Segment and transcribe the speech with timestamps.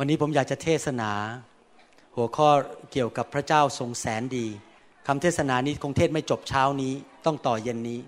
[0.00, 1.10] วันนี้ผมอยากจะเทศนา
[2.16, 2.48] หัวข้อ
[2.92, 4.46] เกี่ยวกับพระเจ้าทรงแสนดี
[5.06, 6.92] คำเทศนานี้คงเทศไม่จบเช้านี้
[7.24, 8.00] ต้องต่อเย็นนี้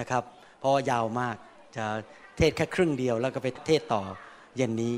[0.00, 0.24] นะครับ
[0.58, 1.36] เพราะยาวมาก
[1.76, 1.84] จะ
[2.38, 4.02] เทศแค่ครึ่งเดียว แล้วก็ไปเทศต่อ
[4.56, 4.94] เย็นนี้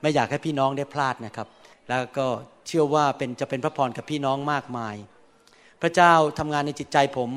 [0.00, 1.48] ไม่อยากให้พี่น้องได้พลาดนะครับ
[1.88, 2.26] แล้วก็
[2.66, 4.94] เชื่อว่าเป็นจะเป็นพระพรกับพี่น้องมากมาย
[5.82, 7.30] พระเจ้าทำงานในจิตใจผม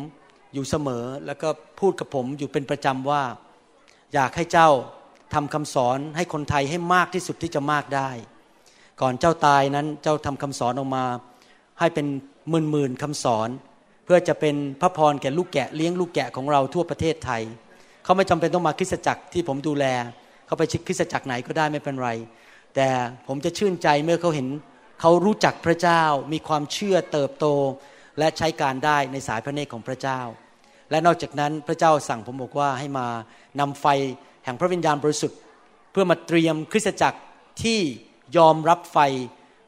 [0.54, 1.50] อยู่เสมอแล้วก็
[1.80, 3.24] พูดกับผมอยู่เป็นประจำว่า
[4.14, 4.70] อยากให้เจ้า
[5.34, 8.10] ทำคำสอนให้คนไทยให้มากที่สุดที่จะมากได้
[9.02, 11.06] ก่อนเจ้าตายนั้นเจ้าทำคำสอนออกมา
[11.80, 12.08] ให้เป็น
[12.50, 13.50] หมื่นหมื่นคำสอน
[14.06, 17.42] เพื่อจะเป็นพระพรแก่ลูกแกะเลี้ยงลูกแกะของเราทั่วประเทศไทย
[18.04, 19.86] เขาไม่จำเป็นต้องมาคริสตจักรที่ผมดูแล
[20.46, 22.10] เขาไปคริสตจักรไหนก็ได้ไม่เป็นไร
[22.76, 22.88] แต่
[23.28, 24.48] ผมจะชื่นใจเมื่อเขาเห็น
[25.02, 27.46] เขารู้จักพระเจ้า มีความเชื่อเติบโต
[28.20, 30.20] และใช้การได้ในสายพระเนตรของพระเจ้า
[30.92, 33.08] และนอกจากนั้นพระเจ้าสั่งผมบอกว่าให้มา
[33.60, 33.86] นำไฟ
[34.44, 35.40] แห่งพระวิญญาณบริสุทธิ์
[35.92, 37.20] เพื่อมาเตรียมคริสตจักร
[37.64, 37.80] ที่
[38.38, 38.98] ยอมรับไฟ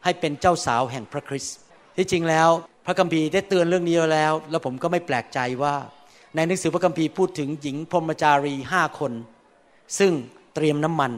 [0.04, 1.56] ให้เป็นเจ้าสาวแห่งพระคริสต์
[1.98, 2.50] ที่จริงแล้ว
[2.86, 5.76] พระคัมภีร์ได้เตือนเรื่องนี้แล้ว แล้วผมก็ไม่แปลกใจว่า
[6.36, 9.14] ในหนังสือพระคัมภีร์พูดถึงหญิงพรหมจารีห้าคน
[10.00, 10.12] ซึ่ง
[10.56, 11.12] เตรียมน้ำมัน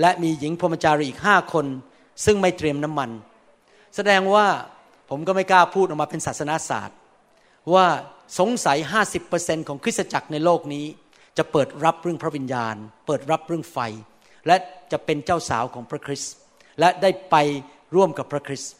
[0.00, 1.66] และมีหญิงพรหมจารีอีกห้าคน
[2.24, 3.10] ซึ่งไม่เตรียมน้ำมัน
[3.96, 4.46] แสดงว่า
[5.10, 6.98] ผมก็ไม่กล้าพูดออกมาเป็นศาสนาศาสตร์
[7.74, 7.86] ว่า
[8.38, 8.78] สงสัย
[9.22, 10.84] 50%ของคริสตจักรในโลกนี้
[11.38, 13.78] จะเปิดรับเรื่องพระวิญญาณ เปิดรับเรื่องไฟ
[14.46, 14.56] และ
[14.92, 16.34] จะเป็นเจ้าสาวของพระคริสต์
[16.80, 17.36] และได้ไป
[17.94, 18.72] ร่วมกับพระคริสต์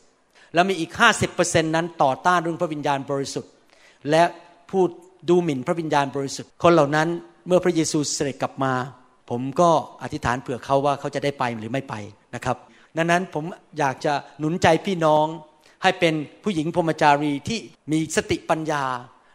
[0.54, 0.90] แล้วมีอีก
[1.30, 3.52] 50%นั้นต่อต้านเรื่องพระวิญญาณบริสุทธิ์
[4.10, 4.22] และ
[4.70, 4.88] พูด
[5.28, 7.08] ดูหมิ่นพระวิญญาณบริสุทธิ์ คนเหล่านั้น
[7.46, 8.72] เมื่อพระเยซูเสด็จกลับมา
[9.30, 9.70] ผมก็
[10.02, 11.94] อธิษฐานเผื่อเขาว่าเขาจะได้ไปหรือไม่ไป
[12.34, 12.56] นะครับ
[12.96, 13.44] ดังนั้นผม
[13.78, 15.26] อยากจะหนุนใจพี่น้อง
[15.82, 17.58] ให้เป็นผู้หญิงพรมจารีที่
[17.92, 18.84] มีสติปัญญา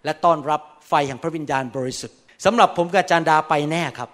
[0.06, 4.10] และต้อนรับไฟแห่งพระวิญญาณบริสุทธิ์สำหรับผมกับอาจารดาไปแน่ครับ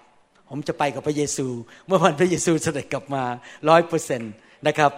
[0.49, 1.47] ผมจะไปกับพระเยซู
[1.87, 3.23] เมื่อวันพระเยซูเสด็จกลับมา
[3.69, 4.31] ร้อยเปอร์เซ็นต์
[4.67, 4.91] นะครับ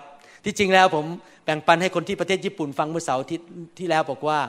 [0.44, 1.06] ที่จริงแล้วผม
[1.46, 3.40] แบ่งปันให้คนที่ประเทศญี่ปุ่นฟังเมื่อเสาร์ที่
[3.78, 4.40] ที่แล้วบอกว่า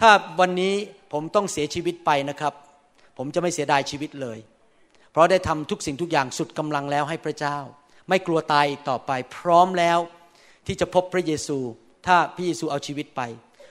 [0.00, 0.74] ถ้าวันนี้
[1.12, 2.52] ผมต้องเสียชีวิตไปนะครับ
[3.18, 4.38] ผมจะไม่เสียดายชีวิตเลย
[5.12, 7.58] เพราะได้ทำทุกสิ่งทุกอย่างสุดกำลังแล้วให้พระเจ้า
[8.08, 9.98] ไม่กลัวตายต่อไป พร้อมแล้ว
[10.66, 11.58] ที่จะพบพระเยซู
[12.06, 13.22] ถ้าพระเยซูเอาชีวิตไป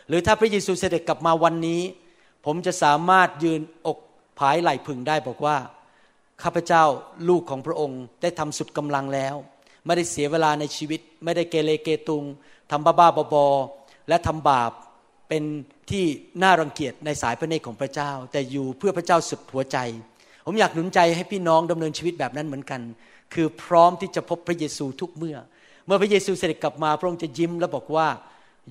[0.08, 1.82] หรือถ้าพระเยซูเสด็จกลับมาวันนี้
[2.46, 3.98] ผมจะสามารถยืนอก
[4.40, 5.58] ผายไหลพึงได้บอกว่า
[6.44, 6.84] ข้าพเจ้า
[7.30, 9.36] ลูกของพระองค์ได้ทำสุดกำลังแล้ว
[9.86, 12.24] ไม่ได้เสียเวลาในชีวิต ไม่ได้เกเรเกตุง
[12.72, 13.48] ทำบ้าบ้าบอ
[14.10, 14.72] และทำบาป
[15.30, 15.44] เป็น
[15.92, 16.06] ที่
[16.44, 19.78] น่ารังเกียจในสายพระเนตรของพระเจ้า แต่อยู่เพื่อพระเจ้าสุดหัวใจ
[20.46, 22.82] ผมอยากหนุนใจให้พี่น้องดำเนินชีวิตแบบนั้นเหมือนกัน
[23.34, 25.38] คือพร้อมที่จะพบพระเยซูทุกเมื่อ
[25.86, 28.08] เมื่อพระเยซูเสด็จกลับมาพระองค์จะยิ้มและบอกว่า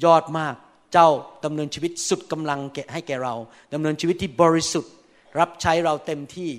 [0.05, 0.55] ยอดมาก
[0.93, 1.09] เจ้า
[1.45, 3.35] ดำเนินชีวิตสุดกำลังแกให้แก่เรา
[3.75, 4.93] ดำเนินชีวิตที่บริสุทธิ์
[5.39, 6.51] รับใช้เราเต็มที่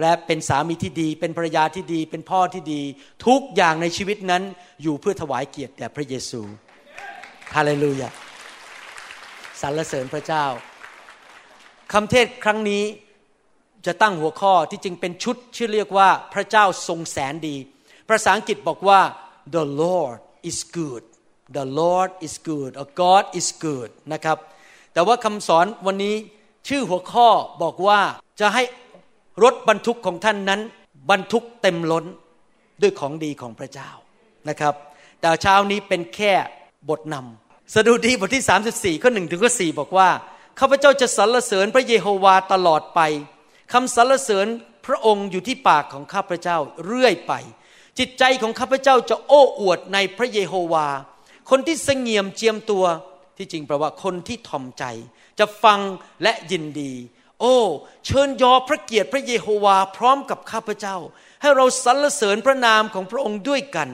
[0.00, 2.82] และเป็นสามีที่ดี เป็นภรรยาที่ดี เป็นพ่อที่ดี
[3.26, 4.42] ทุกอย่างในชีวิตนั้น
[4.82, 6.40] อยู่เพื่อถวายเกียรติแด่พระเยซู
[7.54, 8.08] ฮาเลลูยา
[9.60, 10.44] สรรเสริญพระเจ้า
[11.92, 12.84] คำเทศครั้งนี้
[13.86, 17.56] จะตั้งหัวข้อที่จริงเป็นชุดชื่อเรียกว่าพระเจ้าทรงแสนดี
[18.08, 19.00] ภาษาอังกฤษบอกว่า
[19.54, 20.18] the Lord
[20.50, 21.02] is good
[21.56, 24.38] the Lord is good or God is good นะครับ
[24.92, 26.16] แต่ว่าคำสอนวันนี้
[26.68, 27.28] ชื่อหัวข้อ
[27.62, 28.00] บอกว่า
[28.40, 28.62] จะให้
[29.42, 30.60] รถบรรทุกของท่านนั้น
[31.10, 32.04] บรรทุกเต็มล้น
[32.82, 33.90] ด้วยของดีของพระเจ้า
[34.48, 34.74] นะครับ
[35.20, 36.32] แต่เช้านี้เป็นแค่
[36.88, 40.08] บทนำสดุดีบทที่ 34ข้อหนึ่งถึงข้อสบอกว่า
[40.60, 43.00] ข้าพเจ้าจะสรรเสริญพระเยโฮวาตลอดไป
[43.72, 44.46] คำสรรเสริญ
[44.86, 47.32] พระองค์อยู่ที่ปากของข้าพเจ้าเรื่อยไป
[47.98, 50.86] จิตใจของข้าพเจ้าจะโอ้อวดในพระเยโฮวา
[51.50, 52.84] คนที่เสงี่ยมเจียมตัว
[53.36, 54.84] ที่จริงแปลว่าคนที่ทอมใจ
[55.38, 55.80] จะฟัง
[56.22, 56.92] และยินดี
[57.42, 57.58] โอ้
[58.06, 60.96] เชิญยอพระเกียรติพระเยโฮวาพร้อมกับข้าพเจ้า
[61.42, 63.88] ให้เราสรรเสริญพระนามของพระองค์ด้วยกัน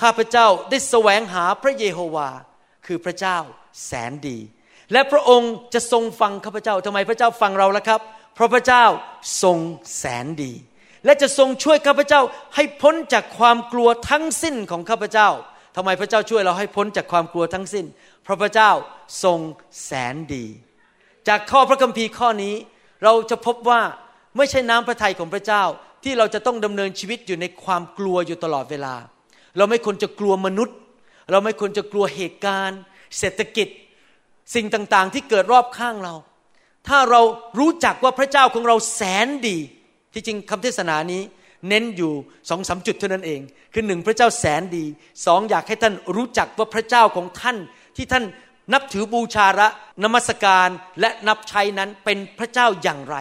[0.00, 2.28] ข้าพเจ้าได้แสวงหาพระเยโฮวา
[2.86, 3.38] คือพระเจ้า
[3.86, 4.38] แสนดี
[4.92, 8.00] และพระองค์จะทรงฟังข้าพเจ้าทำไมพระเจ้าฟังเราล่ะครับ
[8.34, 8.84] เพราะพระเจ้า
[9.42, 9.58] ทรง
[9.98, 10.52] แสนดี
[11.04, 12.20] และจะทรงช่วยข้าพเจ้า
[12.54, 15.28] ให้พ้นจากความกลัวทั้งสิ้นของข้าพเจ้า
[15.76, 17.86] ทำไมพระเจ้าช่วยเราให้พ้นจากความกลัวทั้งสิ้น
[18.22, 18.70] เพราะพระเจ้า
[19.24, 19.38] ทรง
[19.84, 20.46] แสนดี
[21.28, 22.54] จากข้อพระคัมภีร์ข้อนี้
[23.04, 23.80] เราจะพบว่า
[24.36, 25.62] ไม่ใช่น้ำพระทัยของพระเจ้า
[26.04, 28.94] ที่เราจะต้องดำเนินชีวิตอยู่ในความกลัวอยู่ตลอดเวลา
[29.56, 30.76] เราไม่ควรจะกลัวมนุษย์
[31.30, 32.80] เราไม่ควรจะกลัวเหตุการณ์
[33.18, 33.68] เศรษฐกิจ
[34.54, 36.14] สิ่งต่างๆ ที่เกิดรอบข้างเรา
[36.88, 37.20] ถ้าเรา
[37.58, 39.58] รู้จักว่าพระเจ้าของเราแสนดี
[40.12, 41.22] ที่จริงคำเทศนานี้
[41.68, 42.12] เน้นอยู่
[42.50, 43.40] สองสาจุดเท่านั้นเอง
[43.72, 44.84] คือหนึ่งพระเจ้าแสนดี
[45.26, 47.56] สองอยากให้ท่านรู้จักว่าพระเจ้าของท่าน
[47.96, 48.24] ที่ท่าน
[48.72, 49.68] นับถือบูชาระ
[50.04, 50.68] นมัสการ
[51.00, 53.16] และนับใช้นั้นเป็นพระเจ้าอย่างไร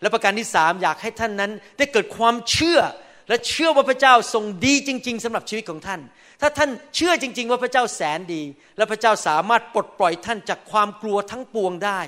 [0.00, 2.80] และประการที่สามอยากให้ท่านนั้นได้เกิดความเชื่อ
[3.28, 6.00] และเชื่อว่าพระเจ้าทรงดีจริง ๆสำหรับชีวิตของท่าน
[6.40, 8.42] ถ้าท่านเชื่อจริง ๆ ว่าพระเจ้าแสนดี
[8.76, 12.00] และพระเจ้าสามารถปลดปล่อยท่านจากความกลัวทั้งปวงได้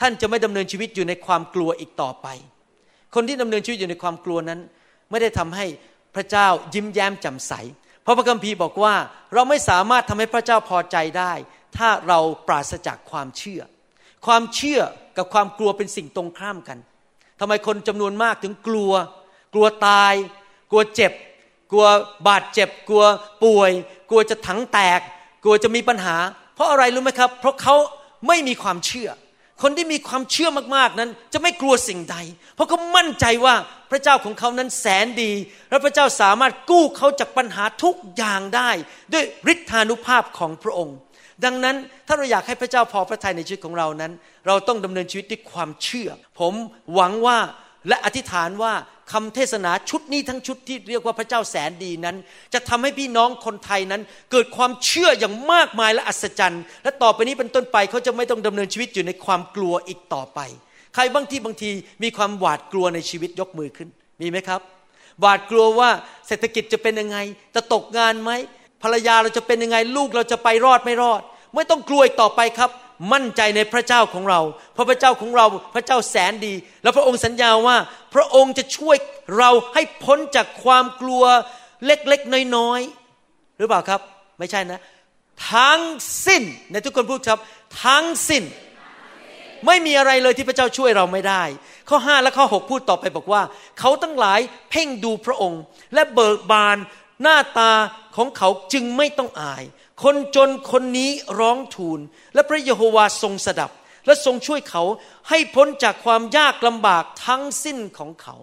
[0.00, 2.26] ท่านจะไม่ดำเนินชีวิตอยู่ในความกลัวอีกต่อไป
[3.14, 4.60] คนที่ดำเนินชีวิตอยู่ในความกลัวนั้น
[5.10, 5.66] ไม่ได้ทำให้
[6.14, 7.52] พระเจ้ายิ้มแย้มแจ่มใส
[8.02, 8.94] เพราะพระคัมภีร์บอกว่า
[9.34, 11.32] เราไม่สามารถทำให้พระเจ้าพอใจได้
[11.78, 12.18] ถ้าเรา
[12.48, 13.62] ปราศจากความเชื่อ
[14.26, 14.80] ความเชื่อ
[15.16, 16.78] กับความกลัวเป็นสิ่งตรงข้ามกัน
[17.40, 18.92] ทำไมคนจำนวนมากถึงกลัว
[19.54, 20.14] กลัวตาย
[20.70, 21.12] กลัวเจ็บ
[21.70, 21.86] กลัว
[22.28, 23.04] บาดเจ็บ กลัว
[23.44, 23.70] ป่วย
[24.08, 25.00] กลัวจะถังแตก
[25.42, 26.16] กลัวจะมีปัญหา
[26.54, 27.74] เพราะอะไรรู้ไหมครับ เพราะเขา
[28.28, 29.10] ไม่มีความเชื่อ
[29.62, 32.16] คนที่มีความเชื่อมากๆนั้น จะไม่กลัวสิ่งใด
[32.54, 33.54] เพราะเขามั่นใจว่า
[33.90, 35.32] พระเจ้าของเขานั้นแสนดี
[35.70, 38.70] และพระเจ้าสามารถกู้เขาจากปัญหาทุกอย่างได้
[39.12, 40.96] ด้วยฤทธานุภาพของพระองค์
[41.44, 41.76] ดังนั้น
[42.06, 44.12] ถ้าเราอยากให้พระเจ้าพอพระทัยในชีวิตของเรานั้น
[44.46, 46.10] เราต้องดำเนินชีวิตด้วยความเชื่อ
[46.40, 46.54] ผม
[46.94, 47.38] หวังว่า
[47.88, 48.72] และอธิษฐานว่า
[49.12, 52.16] คำเทศนาชุดนี้ทั้งชุดที่เรียกว่าพระเจ้าแสนดีนั้น
[52.54, 54.02] จะทำให้พี่น้องคนไทยนั้น
[54.32, 60.40] เกิดความเชื่ออย่างมากมายและอัศจรรย์ และต่อไปนี้เป็นต้นไปเขาจะไม่ต้องดำเนินชีวิตอยู่ในความกลัวอีกต่อไป
[60.94, 61.70] ใครบางที่บางที
[62.02, 63.88] มีความหวาดกลัวในชีวิตยกมือขึ้น
[64.20, 64.60] มีไหมครับ
[65.20, 65.90] หวาดกลัวว่า
[66.26, 67.18] เศรษฐกิจจะเป็นยังไง
[67.54, 68.30] จะตกงานไหม
[68.82, 71.22] ภรรยาเราจะเป็นยังไงลูกเราจะไปรอดไม่รอด
[71.54, 72.70] ไม่ต้องกลัวอีกต่อไปครับ
[73.12, 74.40] มั่นใจในพระเจ้าของเรา
[74.74, 77.76] เพราะพระเจ้าของเราพระเจ้าแสนดี แล้วพระองค์สัญญาว่า
[78.14, 78.96] พระองค์จะช่วย
[79.38, 81.24] เราให้พ้นจากความกลัว
[81.86, 84.00] เล็กๆน้อยๆหรือเปล่าครับ
[84.38, 84.80] ไม่ใช่นะ
[85.52, 85.82] ทั้ง
[86.26, 86.42] สิ้น
[86.72, 87.38] ในทุกคนพูดครับ
[87.84, 88.44] ทั้งสิ้น
[89.66, 91.42] ไม่มีอะไรเลยที่พระเจ้าช่วยเราไม่ได้
[91.88, 93.42] ข้อ 5 และข้อ 6 พูดต่อไปบอกว่า
[93.78, 95.62] เขาทั้งหลายเพ่งดูพระองค์
[95.94, 96.76] และเบิกบาน
[97.22, 97.72] หน้าตา
[98.16, 99.62] ของเขาจึงไม่ต้องอาย
[100.02, 101.10] คนจนคนนี้
[101.40, 102.00] ร้องทูล
[102.34, 103.70] และพระเยโฮวาทรงสดับ
[104.06, 104.82] และทรงช่วยเขา
[105.28, 108.36] ให้พ้นจากความยากลำบากทั้งสิ้นของเขา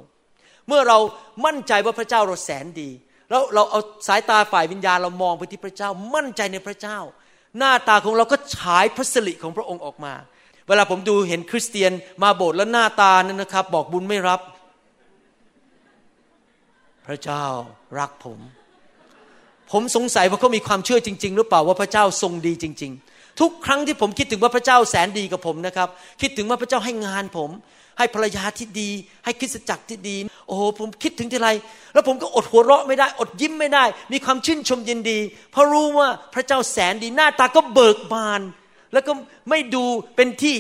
[0.68, 0.98] เมื่อเรา
[1.46, 2.90] มั่นใจว่าพระเจ้าเราแสนดี
[3.30, 6.98] แล้วเราเอาสายตาฝ่ายวิญญาณเรามองไปที่พระเจ้า มั่นใจในพระเจ้า
[7.58, 10.14] หน้าตาของเราก็ฉายพระสิริของพระองค์ออกมา
[10.68, 11.92] เวลาผมดูเห็นคริสเตียน
[12.24, 14.42] มาโบสถ์แล้วหน้าตานั้นนะครับ บอกบุญไม่รับ
[17.08, 17.44] พระเจ้า
[18.00, 18.40] รักผม
[19.72, 25.90] ผมสงสัยว่าเขามีความเชื่อจริง ๆ หรือเปล่าว่าพระเจ้าทรงดีจริง ๆ ทุกครั้งที่ผมคิดถึงว่าพระเจ้าแสนดีกับผมนะครับ
[26.22, 27.50] คิดถึงว่าพระเจ้าให้งานผม
[27.98, 28.90] ให้ภรรยาที่ดี
[29.26, 30.18] ให้คริสตจักรที่ดี
[30.48, 31.50] โอ้โหผมคิดถึงทีไร
[31.94, 35.20] แล้วผมก็อดหัวเราะไม่ได้ อดยิ้มไม่ได้ มีความชื่นชมยินดี
[35.52, 38.42] เพราะรู้ว่าพระเจ้าแสนดีหน้าตาก็เบิกบาน
[38.94, 39.12] แล้วก็
[39.50, 39.84] ไม่ดู
[40.16, 40.56] เป็นที่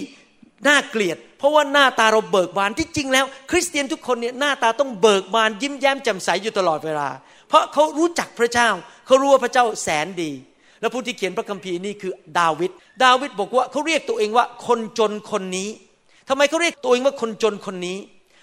[0.67, 7.09] น่าเกลียด เพราะว่าหน้าตาเราเบิกบานที่จริงแล้ว คริสเตียนทุกคนเนี่ยหน้าตาต้องเบิกบานยิ้มแย้มแจ่มใสอยู่ตลอดเวลา
[7.47, 8.69] เพราะเขารู้จักพระเจ้า
[9.05, 10.31] เขารู้ว่าพระเจ้าแสนดี
[10.79, 12.71] แล้วผู้ที่เขียนพระคัมภีร์นี่คือดาวิด
[13.03, 15.69] ดาวิดบอกว่าเขาเรียกตัวเองว่าคนจนคนนี้
[16.29, 17.97] ทำไมเขาเรียกตัวเองว่าคนจนคนนี้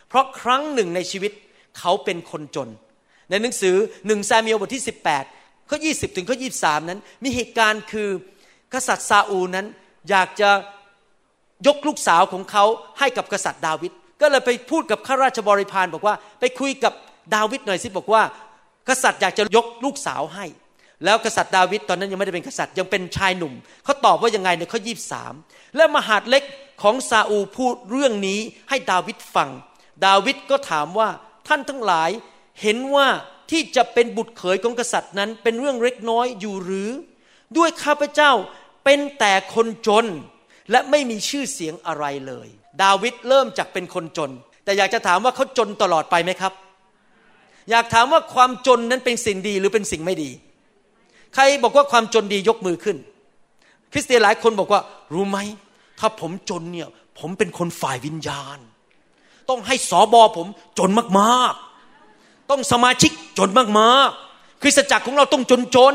[0.09, 1.33] เพราะครั้งหนึ่งในชีวิต
[1.79, 2.69] เขาเป็นคนจน
[3.31, 4.85] ในหนังสือหนึ่งซามีลบทที่
[5.27, 8.09] 18ข้อ20 ถึงข้อ 23 นั้น มีเหตุการณ์คือ
[8.75, 9.67] กษัตริย์ซาอูนั้น
[10.11, 10.51] อยากจะ
[11.67, 12.65] ยกลูกสาวของเขา
[12.99, 16.93] ให้กับกษัตริย์ดาวิดก็เลยไปพูดกับข้าราชบริพารบอกว่า ไปคุยกับ
[17.35, 18.23] ดาวิดหน่อยสิบอกว่า
[18.89, 20.47] กษัตริย์อยากจะยกลูกสาวให้
[21.05, 25.35] แล้วกษัตริย์ดาวิดตอนนั้นยังไม่ได้เป็นกษัตริย์ยังเป็นชายหนุ่มเขาตอบว่ายังไงในข้อยีบสาม
[25.77, 26.45] และมหาดเล็ก
[26.83, 29.51] ของซาอูพูดเรื่องนี้ให้ดาวิดฟัง
[30.07, 31.09] ดาวิดก็ถามว่า
[31.49, 32.11] ท่านทั้งหลาย
[32.63, 33.09] เห็นว่า
[33.51, 36.91] ที่จะเป็นบุตรเขยของกษัตริย์นั้น เป็นเรื่องเล็กน้อยอยู่หรือ
[37.57, 38.33] ด้วยข้าพเจ้า
[38.85, 40.07] เป็นแต่คนจน
[40.71, 42.49] และไม่มีชื่อเสียงอะไรเลย
[42.83, 44.31] ดาวิดเริ่มจากเป็นคนจน
[44.65, 46.53] แต่อยากจะถามว่าเขาจนตลอดไปไหมครับ
[47.71, 50.31] อยากถามว่าความจนนั้นเป็นสิ่งดีหรือเป็นสิ่งไม่ดี
[51.35, 52.97] ใครบอกว่าความจนดียกมือขึ้น
[53.93, 54.81] คริสเตียนหลายคนบอกว่า
[55.15, 55.39] รู้ไหม
[56.01, 58.59] ถ้าผมจนเนี่ย ผมเป็นคนฝ่ายวิญญาณ
[59.49, 60.47] ต้องให้สอบอผม
[60.79, 60.91] จน
[61.21, 63.67] มากๆ ต้องสมาชิกจนมา
[64.09, 65.95] กๆ คริสตจักรของเราต้องจนจน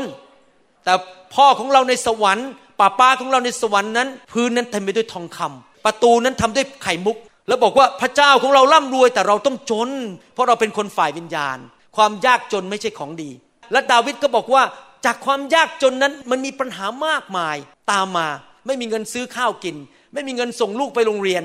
[0.84, 0.94] แต่
[1.36, 2.50] พ่อของเราในสวรรค์
[2.80, 7.18] ป้าป้าของเราในสวรรค์นั้น พื้นนั้นเต็มไปด้วยทองคำประตูนั้นทำด้วยไข่มุก
[7.50, 9.90] แล้วบอกว่าพระเจ้าของเราร่ำรวยแต่เราต้องจน
[10.34, 11.58] เพราะเราเป็นคนฝ่ายวิญญาณ
[11.98, 13.32] ความยากจนไม่ใช่ของดี
[13.72, 14.64] และดาวิดก็บอกว่า
[15.06, 17.58] จากความยากจนนั้นมันมีปัญหามากมาย
[17.92, 18.28] ตามมา
[18.66, 19.76] ไม่มีเงินซื้อข้าวกิน
[20.14, 21.44] ไม่มีเงินส่งลูกไปโรงเรียน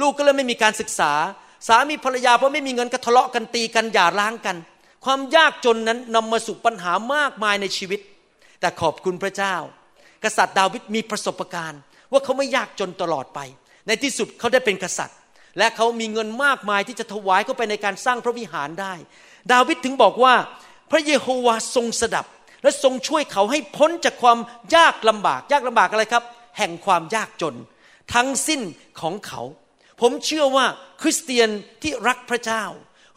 [0.00, 1.12] ลูกก็เลยไม่มีการศึกษา
[1.68, 4.56] สามีภรรยาเพราะไม่มีเงินก็ทะเลาะกันตีกันหย่าร้างกัน
[5.04, 8.00] ความยากจนนั้นนำมาสู่ปัญหามากมายในชีวิต
[8.60, 9.54] แต่ขอบคุณพระเจ้า
[10.24, 11.80] กษัตริย์ดาวิดมีประสบการณ์
[12.12, 13.40] ว่าเขาไม่ยากจนตลอดไป
[13.86, 15.16] ในที่สุดเขาได้เป็นกษัตริย์
[15.58, 18.94] และเขามีเงินมากมายที่จะถวายเข้าไปในการสร้างพระวิหารได้
[19.52, 20.34] ดาวิดถึงบอกว่า
[20.90, 22.26] พระเยโฮวาทรงสดับ
[22.62, 24.38] และทรงช่วยเขาให้พ้นจากความ
[24.76, 26.24] ยากลำบาก ยากลำบากอะไรครับ
[26.58, 27.54] แห่งความยากจน
[28.14, 28.60] ทั้งสิ้น
[29.00, 29.42] ของเขา
[30.00, 30.66] ผมเชื่อว่า
[31.02, 31.48] คริสเตียน
[31.82, 32.64] ที่รักพระเจ้า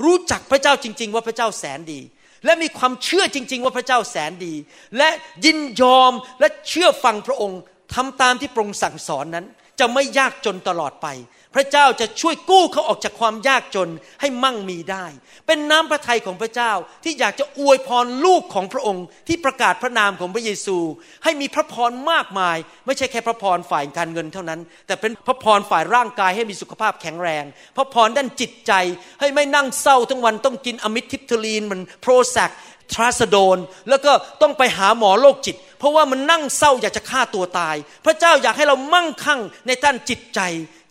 [0.05, 1.99] รู้จักพระเจ้าจริง ๆ ว่าพระเจ้าแสนดี
[2.45, 4.53] และมีความเชื่อจริง ๆ ว่าพระเจ้าแสนดี
[4.97, 5.09] และ
[5.45, 7.59] ยินยอมและเชื่อฟังพระองค์
[7.95, 9.45] ทำตามที่พระองค์สั่งสอนนั้น
[9.79, 11.07] จะไม่ยากจนตลอดไป
[11.55, 13.89] พระเจ้าจะช่วยกู้เขาออกจากความยากจน
[14.21, 15.05] ให้มั่งมีได้
[15.47, 16.71] เป็นน้ำพระทัยของพระเจ้า
[17.03, 20.77] ที่อยากจะอวยพรลูกของพระองค์ ที่ประกาศพระนามของพระเยซู
[21.23, 27.43] ให้มีพระพรมากมาย ไม่ใช่แค่พระพรฝ่ายการเงินเท่านั้น แต่เป็นพระพรฝ่ายร่างกายให้มีสุขภาพแข็งแรง
[27.77, 28.73] พระพรด้านจิตใจ
[29.19, 32.51] ให้ไม่นั่งเศร้าทั้งวันต้องกินอมิทิปทลีนมันโปรแซก
[32.93, 33.57] ทราสโดน
[33.89, 40.39] แล้วก็ต้องไปหาหมอโรคจิต เพราะว่ามันนั่งเศร้าอยากจะฆ่าตัวตาย พระเจ้าอยากให้เรามั่งคั่งในด้านจิตใจ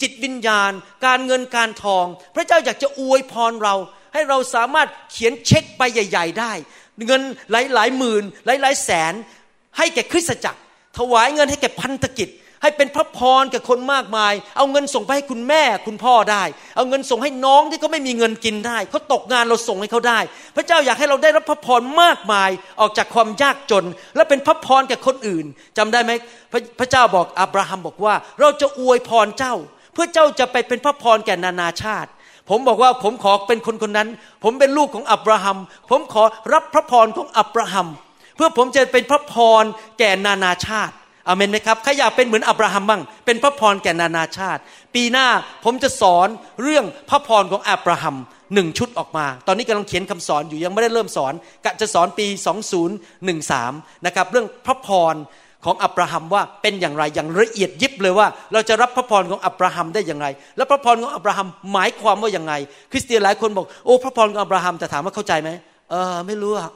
[0.02, 0.72] จิตวิญญาณ
[1.06, 3.74] การเงินการทอง พระเจ้าอยากจะอวยพรเรา
[4.14, 6.52] ให้เราสามารถเขียนเช็คใบใหญ่ ๆ ได้
[7.06, 9.14] เงินหลายหลายหมื่นหลายหลายแสน
[9.78, 10.60] ให้แก่คริสตจักร
[10.98, 12.28] ถวายเงินให้แก่พันธกิจ
[12.62, 16.42] ให้เป็นพระพรกับคนมากมาย เอาเงินส่งไปให้คุณแม่คุณพ่อได้
[16.76, 20.20] เอาเงินส่งให้น้องที่เขาไม่มีเงินกินได้เขาตกงานเราส่งให้เขาได้
[20.56, 22.50] พระเจ้าอยากให้เราได้รับพระพรมากมาย
[22.80, 23.84] ออกจากความยากจน
[24.16, 25.46] และเป็นพระพรแก่คนอื่น
[25.78, 26.12] จำได้ไหม
[26.52, 29.54] พระพระเจ้าบอกอับราฮัมบอกว่า เราจะอวยพรเจ้า
[29.92, 32.10] เพื่อเจ้าจะไปเป็นพระพรแก่นานาชาติ
[32.50, 34.08] ผมบอกว่าผมขอเป็นคนคนนั้น
[34.44, 35.58] ผมเป็นลูกของอับราฮัม
[35.90, 36.22] ผมขอ
[36.52, 37.88] รับพระพรของอับราฮัม
[38.36, 39.64] เพื่อผมจะเป็นพระพร
[39.98, 40.94] แก่นานาชาติ
[41.28, 44.60] อเมนไหมครับใครอยากเป็นเหมือนอับราฮัมบ้างเป็นพระพรแก่นานาชาติ
[44.94, 45.26] ปีหน้า
[45.64, 46.28] ผมจะสอน
[46.62, 48.16] เรื่องพระพรของอับราฮัม
[48.54, 51.32] หนึ่งชุดออกมา ตอนนี้กำลังเขียนคำสอนอยู่ยังไม่ได้เริ่มสอน
[51.64, 52.26] กะจะสอนปี
[52.96, 55.14] 2013 นะครับเรื่องพระพร
[55.64, 62.52] ของอับราฮัมว่าเป็นอย่างไรอย่างละเอียดยิบเลยว่า เราจะรับพระพรของอับราฮัมได้อย่างไร และพระพรของอับราฮัมหมายความว่าอย่างไง
[62.92, 65.50] คริสเตียนหลายคนบอกโอ้พระพรของอับราฮัมแต่ถามว่าเข้าใจไหม
[65.90, 66.70] เออไม่รู้อะ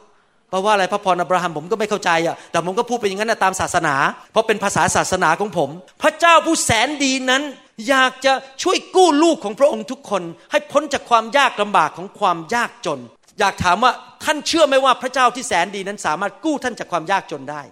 [0.53, 3.95] เพราะว่าอะไรพระพรอับราฮัมผมก็ไม่เข้าใจอะแต่ผมก็พูดไปอย่างนั้นตามศาสนา
[4.33, 5.71] เพราะเป็นภาษาศาสนาของผม
[6.03, 7.43] พระเจ้าผู้แสนดีนั้น
[7.89, 8.33] อยากจะ
[8.63, 13.01] ช่วยกู้ลูกของพระองค์ทุกคน ให้พ้นจากความยากลำบากของความยากจน
[13.41, 13.93] อยากถามว่า
[14.25, 17.63] ท่านเชื่อไหมว่าพระเจ้าที่แสนดีนั้นสามารถกู้ท่านจากความยากจนได้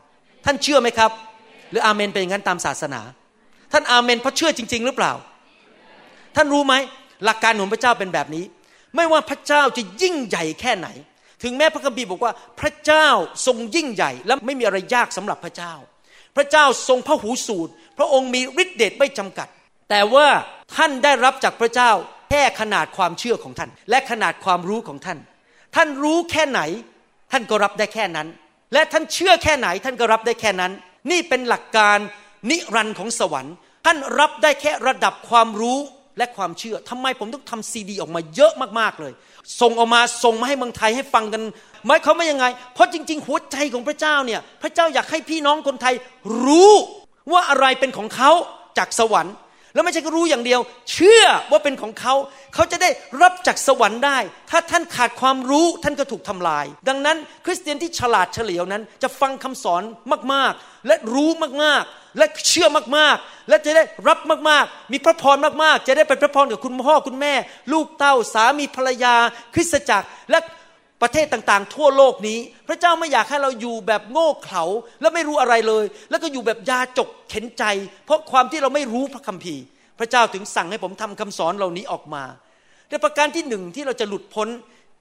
[0.45, 1.11] ท่านเชื่อไหมครับ
[1.71, 3.01] หรืออาเมนเป็นอย่างนั้นตามศาสนา
[3.73, 5.13] ท่านอาเมนเพราะเชื่อจริง ๆ หรือเปล่า
[6.37, 6.75] ท่านรู้ไหม
[7.25, 8.45] หลักการของพระเจ้าเป็นแบบนี้
[8.97, 10.89] ไม่ว่าพระเจ้าจะยิ่งใหญ่แค่ไหน
[11.43, 13.09] ถึงแม้พระคัมภีร์บอกว่าพระเจ้า
[13.47, 15.75] ทรงยิ่งใหญ่ และไม่มีอะไรยากสำหรับพระเจ้า
[16.37, 19.49] พระเจ้าทรงพระหูสูตร พระองค์มีฤทธิเดชไม่จำกัด
[19.91, 20.27] แต่ว่า
[20.77, 21.91] ท่านได้รับจากพระเจ้า
[22.31, 25.19] แค่ขนาดความเชื่อของท่าน และขนาดความรู้ของท่าน
[25.77, 26.61] ท่านรู้แค่ไหน
[27.33, 28.29] ท่านก็รับได้แค่นั้น
[28.73, 30.73] และท่านเชื่อแค่ไหน ท่านก็รับได้แค่นั้น
[31.11, 31.99] นี่เป็นหลักการ
[32.51, 33.55] นิรันดร์ของสวรรค์
[33.87, 35.79] ท่านรับได้แค่ระดับความรู้
[36.21, 39.13] และความเชื่อทำไมผมต้องทำซีดีออกมาเยอะมากๆเลย
[39.61, 41.43] ส่งออกมาส่งมาให้เมืองไทยให้ฟังกัน
[41.87, 45.95] หมายเขามว่ายังไง เพราะจริง ๆ หัวใจของพระเจ้าเนี่ย พระเจ้าอยากให้พี่น้องคนไทย
[46.45, 46.73] รู้
[47.33, 48.31] ว่าอะไรเป็นของเขา
[48.79, 49.35] จากสวรรค์
[49.75, 50.61] แล้วไม่ใช่ก็รู้อย่างเดียว
[50.93, 52.15] เชื่อว่าเป็นของเขา
[52.55, 52.91] เขาจะได้
[53.23, 54.19] รับจากสวรรค์ได้
[54.51, 59.83] ถ้าท่านขาดความรู้ท่านก็ถูกทำลาย ดังนั้น คริสเตียนที่ฉลาดเฉลียวนั้น จะฟังคำสอน
[60.33, 61.31] มากๆ และรู้
[61.63, 64.19] มากๆ และเชื่อมากๆ และจะได้รับ
[64.51, 67.35] มากๆ มีพระพรมากๆ จะได้เป็นพระพรกับคุณพ่อคุณแม่
[67.73, 69.15] ลูกเต้าสามีภรรยา
[69.55, 70.39] คริสตจักรและ
[71.03, 74.65] ประเทศต่างๆ ทั่วโลกนี้ พระเจ้าไม่อยากให้เราอยู่แบบโง่เขลา
[75.01, 77.65] และไม่รู้อะไรเลย แล้วก็อยู่แบบยาจกเข็นใจ
[78.05, 79.63] เพราะความที่เราไม่รู้พระคัมภีร์
[79.99, 82.25] พระเจ้าถึงสั่งให้ผมทำคำสอนเหล่านี้ออกมา
[82.89, 84.49] แต่ประการที่หนึ่งที่เราจะหลุดพ้น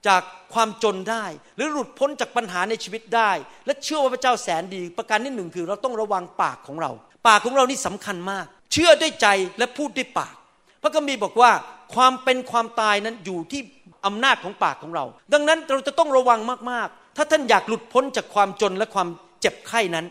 [0.07, 0.21] จาก
[0.53, 1.25] ความจนได้
[1.55, 3.31] หรือหลุดพ้นจากปัญหาในชีวิตได้
[3.65, 6.91] และเชื่อว่าพระเจ้าแสนดี ประการที่หนึ่งคือเราต้องระวังปากของเรา
[7.27, 9.27] ปากของเรานี่สำคัญมาก เชื่อด้วยใจ
[9.59, 10.35] และพูดด้วยปาก
[10.81, 11.51] พระคัมภีร์บอกว่า
[11.95, 13.61] ความเป็นความตายนั้นอยู่ที่
[14.05, 16.39] อำนาจของปากของเรา ดังนั้นเราจะต้องระวัง
[16.71, 19.07] มากๆ ถ้าท่านอยากหลุดพ้นจากความจนและความ
[19.41, 20.05] เจ็บไข้นั้น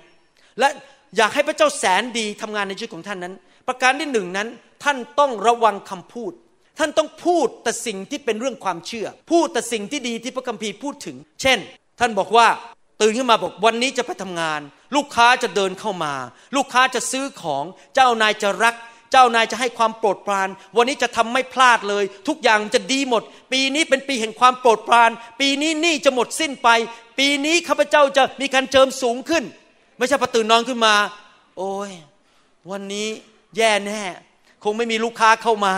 [0.59, 0.69] และ
[1.17, 3.35] อยากให้พระเจ้าแสนดีทำงานในชีวิตของท่านนั้น
[3.69, 4.49] ประการที่หนึ่งนั้น
[4.85, 6.33] ท่านต้องระวังคำพูด
[6.79, 11.59] ท่านต้องพูดแต่สิ่งที่เป็นเรื่องความเชื่อ พูดแต่สิ่งที่ดีที่พระคัมภีร์พูดถึง เช่น
[12.01, 12.47] ท่านบอกว่า
[13.01, 14.61] ตื่นขึ้นมาบอกวันนี้จะไปทำงาน
[14.97, 16.15] ลูกค้าจะเดินเข้ามา
[16.57, 18.75] ลูกค้าจะซื้อของ เจ้านายจะรัก
[19.13, 26.69] เจ้านายจะให้ความโปรดปราน วันนี้จะทำไม่พลาดเลย ทุกอย่างจะดีหมด ปีนี้เป็นปีแห่งความโปรดปราน ปีนี้หนี้จะหมดสิ้นไป
[27.19, 29.45] ปีนี้ข้าพเจ้าจะมีการเจิมสูงขึ้น
[29.99, 30.95] ไม่ใช่พอตื่นนอนขึ้นมา
[31.59, 31.91] โอ้ย
[32.71, 33.09] วันนี้
[33.57, 34.03] แย่แน่
[34.65, 35.75] คงไม่มีลูกค้าเข้ามา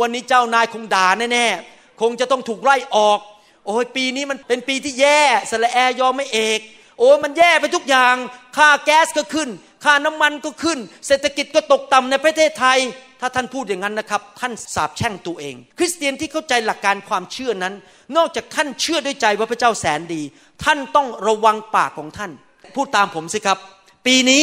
[0.00, 3.18] วันนี้เจ้านายคงด่าแน่ๆ คงจะต้องถูกไล่ออก
[3.66, 6.60] โอ้ยปีนี้มันเป็นปีที่แย่สละแอยอมไม่เอก
[6.98, 8.14] โอ้ยมันแย่ไปทุกอย่าง
[8.56, 9.48] ค่าแก๊สก็ขึ้น
[9.84, 12.78] ค่าน้ำมันก็ขึ้น เศรษฐกิจก็ตกต่ำในประเทศไทย
[13.20, 17.74] ถ้าท่านพูดอย่างนั้นนะครับ ท่านสาบแช่งตัวเอง คริสเตียนที่เข้าใจหลักการความเชื่อนั้น
[18.16, 20.22] นอกจากท่านเชื่อด้วยใจว่าพระเจ้าแสนดี
[20.64, 22.30] ท่านต้องระวังปากของท่าน
[22.76, 23.58] พูดตามผมสิครับ
[24.06, 24.42] ปีนี้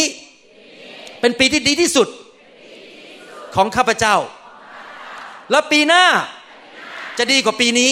[1.21, 2.07] เป็นปีที่ดีที่สุด
[3.55, 4.15] ของข้าพเจ้า
[5.51, 6.03] แล้วปีหน้า
[7.17, 7.91] จะดีกว่าปีนี้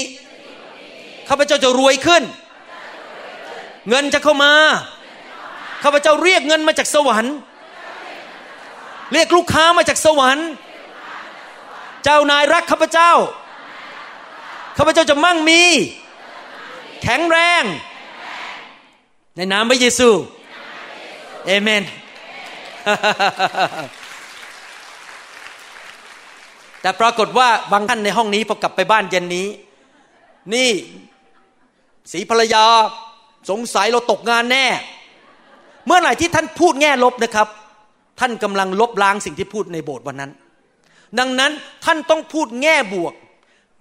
[1.29, 2.24] ข้าพเจ้าจะรวยขึ้น
[3.89, 4.53] เงินจะเข้ามา
[5.83, 7.36] ข้าพเจ้าเรียกเงินมาจากสวรรค์
[9.13, 10.48] เรียกลูกค้ามาจากสวรรค์
[12.03, 13.12] เจ้านายรักข้าพเจ้า
[14.77, 15.62] ข้าพเจ้าจะมั่งมี
[17.03, 17.63] แข็งแรง
[19.36, 20.10] ในนามพระเยซู
[21.45, 21.83] เอเมน
[26.84, 29.48] แต่ปรากฏว่าบางท่านในห้องนี้พอกลับไปบ้านเย็นนี้
[30.54, 30.72] นี่
[32.12, 32.63] สีภรรยา
[33.50, 34.66] สงสัยเราตกงานแน่
[35.86, 37.48] เมื่อไหร่ที่ท่านพูดแง่ลบนะครับ
[38.20, 40.32] ท่านกำลังลบล้างสิ่งที่พูดในโบสถ์วันนั้น
[41.20, 41.52] ดังนั้น
[41.86, 43.13] ท่านต้องพูดแง่บวก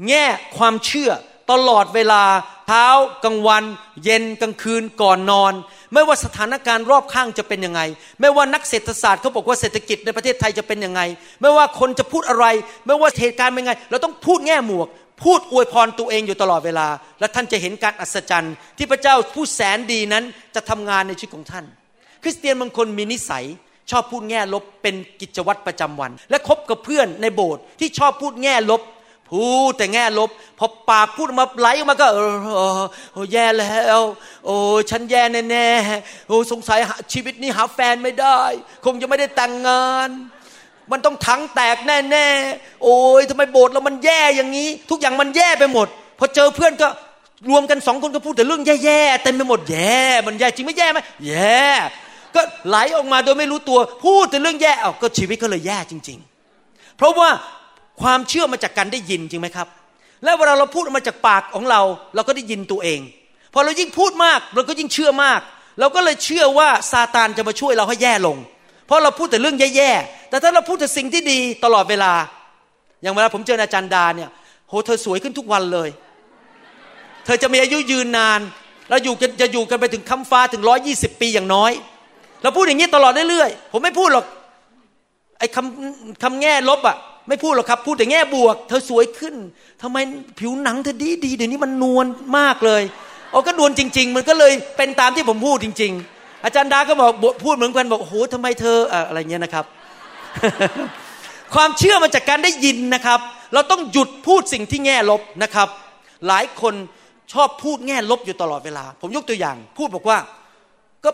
[0.08, 0.24] แง่
[0.56, 1.10] ความเชื่อ
[1.50, 2.22] ตลอดเวลา
[2.66, 2.88] เช้า
[3.24, 3.64] กลางวัน
[4.04, 5.52] เย็นกลางคืนก่อนนอน
[5.94, 7.80] ไม่ว่าสถานการณ์รอบข้างจะเป็นยังไง
[8.20, 11.00] ไม่ว่านักเศรษฐศาสตร์เขาบอกว่าเศรษฐกิจในประเทศไทยจะเป็นยังไง
[11.40, 12.46] ไม่ว่าคนจะพูดอะไร
[12.86, 14.88] ไม่ว่าเหตุการณ์เป็นยังไง เราต้องพูดแง่หมวก
[15.22, 16.88] พูดอวยพรตัวเองอยู่ตลอดเวลา
[17.20, 21.64] และท่านจะเห็นการอัศจรรย์ที่พระเจ้าผู้แสนดีนั้นจะทำงานในชีวิตของท่าน
[22.22, 23.44] คริสเตียนบางคนมีนิสัย
[23.90, 28.82] ชอบพูดแง่ลบเป็นกิจวัตรประจำวัน และคบกับเพื่อนในโบสถ์ที่ชอบพูดแง่ลบ
[29.32, 32.06] พูดแต่แง่ลบ พอปากพูดมาไหลออกมาก็
[33.14, 34.00] โอ้แย่แล้ว
[34.44, 34.54] โอ้
[34.90, 36.78] ฉันแย่แน่ๆโอ้สงสัย
[37.12, 38.40] ชีวิตนี้หาแฟนไม่ได้
[38.84, 40.08] คงจะไม่ได้แต่งงาน
[40.90, 46.88] มันต้องถังแตกแน่ๆโอ้ยทำไมโบสถ์เรามันแย่อย่างนี้ ทุกอย่างมันแย่ไปหมด พอเจอเพื่อนก็
[47.50, 51.62] รวมกันสองคนก็พูดแต่เรื่องแย่ๆเต็มไปหมดแย่มันแย่จริงไม่แย่ไหมแย่
[52.34, 56.18] ก็ไหลออกมาโดยไม่รู้ตัว พูดแต่เรื่องแย่เอาก็ชีวิตก็เลยแย่จริง
[56.58, 57.28] ๆ เพราะว่า
[58.02, 59.68] ความเชื่อมาจากการได้ยินจริงไหมครับ
[60.24, 61.80] แล้วเวลาเราพูดออกมาจากปากของเรา
[62.14, 63.00] เราก็ได้ยินตัวเอง
[63.54, 65.40] พอเรายิ่งพูดมาก เราก็ยิ่งเชื่อมาก
[65.80, 68.36] เราก็เลยเชื่อว่าซาตานจะมาช่วยเราให้แย่ลง
[68.86, 72.12] เพราะเราพูดแต่เรื่องแย่ๆแต่ถ้าเราพูดแต่สิ่งที่ดีตลอดเวลา
[73.02, 74.30] อย่างเวลาผมเจออาจารย์ดาเนี่ย
[74.68, 75.88] โหเธอสวยขึ้นทุกวันเลย
[77.24, 78.40] เธอจะมีอายุยืนนาน
[78.90, 81.72] เราอยู่กันจะอยู่กันไปถึงคำฟ้าถึงร้อยี่สิบปีอย่างน้อย
[82.42, 84.26] เราพูดอย่างนี้ตลอดเรื่อยๆผมไม่พูดหรอก
[85.38, 86.96] ไอ้คำคำแง่ลบอะ
[87.28, 89.34] ไม่พูดหรอกครับ พูดแต่แง่บวก เธอสวยขึ้น
[89.82, 89.96] ทำไม
[90.38, 92.06] ผิวหนังเธอดีดีเดี๋ยวนี้มันนวล
[92.38, 92.82] มากเลย
[93.30, 97.10] โอ้ก็นวลจริง ๆ มันก็เลยเป็นตามที่ผมพูดจริง ๆ อาจารย์ดาก็บอก
[97.44, 99.64] พูดเหมือนกันบอกโอ้โหทำไมเธออะไรเงี้ยนะครับ
[101.54, 103.20] ความเชื่อมาจากการได้ยินนะครับ
[103.54, 105.68] เราต้องหยุดพูดสิ่งที่แง่ลบนะครับ
[106.26, 106.74] หลายคน
[107.32, 110.18] ชอบพูดแง่ลบอยู่ตลอดเวลา ผมยกตัวอย่าง พูดบอกว่า
[111.04, 111.10] ก็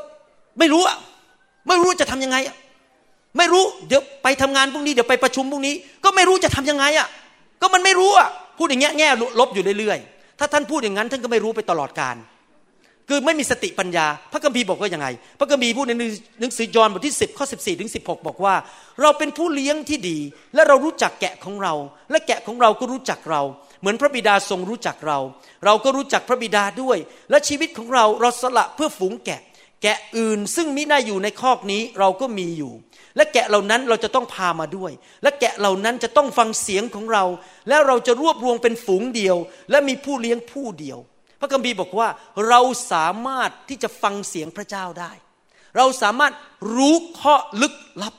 [0.59, 0.97] ไม่รู้อะ
[1.69, 2.57] ไม่รู้จะทํำยังไงอะ
[3.37, 7.09] ไม่รู้เดี๋ยวไปทำงานพรุ่งนี้เดี๋ยวไปประชุมพรุ่งนี้ ก็ไม่รู้จะทํำยังไงอะ
[7.61, 9.09] ก็มันไม่รู้อะพูดอย่างเงี้ยแง่
[9.41, 12.17] ลบอยู่เรื่อยๆถ้าท่านพูดอย่างนั้นท่านก็ไม่รู้ไปตลอดการ
[13.11, 15.07] คือไม่มีสติปัญญา พระคัมภีร์บอกว่ายังไง
[15.39, 15.93] พระคัมภีร์พูดใน
[16.41, 18.55] หนังสือยอห์นบทที่ 10ข้อ14ถึง16 บอกว่า
[19.03, 20.19] เราเป็นผู้เลี้ยงที่ดี
[20.55, 21.75] และเรารู้จักแกะของเรา
[22.11, 23.43] และแกะของเราก็รู้จักเรา
[23.81, 25.19] เหมือนพระบิดาทรงรู้จักเรา
[25.65, 26.99] เราก็รู้จักพระบิดาด้วย
[27.31, 29.41] และชีวิตของเราเราสละเพื่อฝูงแกะ
[29.83, 32.73] แกะอื่นซึ่งมิน่าอยู่ในคอกนี้เราก็มีอยู่
[33.19, 37.25] และแกะเหล่านั้นเราจะต้องพามาด้วย และแกะเหล่านั้นจะต้องฟังเสียงของเรา
[37.69, 39.37] แล้วเราจะรวบรวมเป็นฝูงเดียว
[39.71, 40.99] และมีผู้เลี้ยงผู้เดียว
[41.41, 42.09] พระคัมภีร์บอกว่า
[42.49, 42.61] เรา
[42.93, 45.13] สามารถที่จะฟังเสียงพระเจ้าได้
[45.77, 46.33] เราสามารถ
[46.75, 48.15] รู้ข้อลึกลับ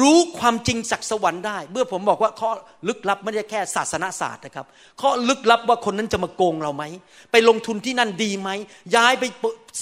[0.00, 2.50] รู้ความจริงจากสวรรค์ได้ เมื่อผมบอกว่าข้อ
[2.88, 4.66] ลึกลับไม่ใช่แค่ศาสนาศาสตร์นะครับ
[5.00, 6.84] ข้อลึกลับว่าคนนั้นจะมาโกงเราไหม
[7.32, 8.50] ไปลงทุนที่นั่นดีไหม
[8.96, 9.24] ย้ายไป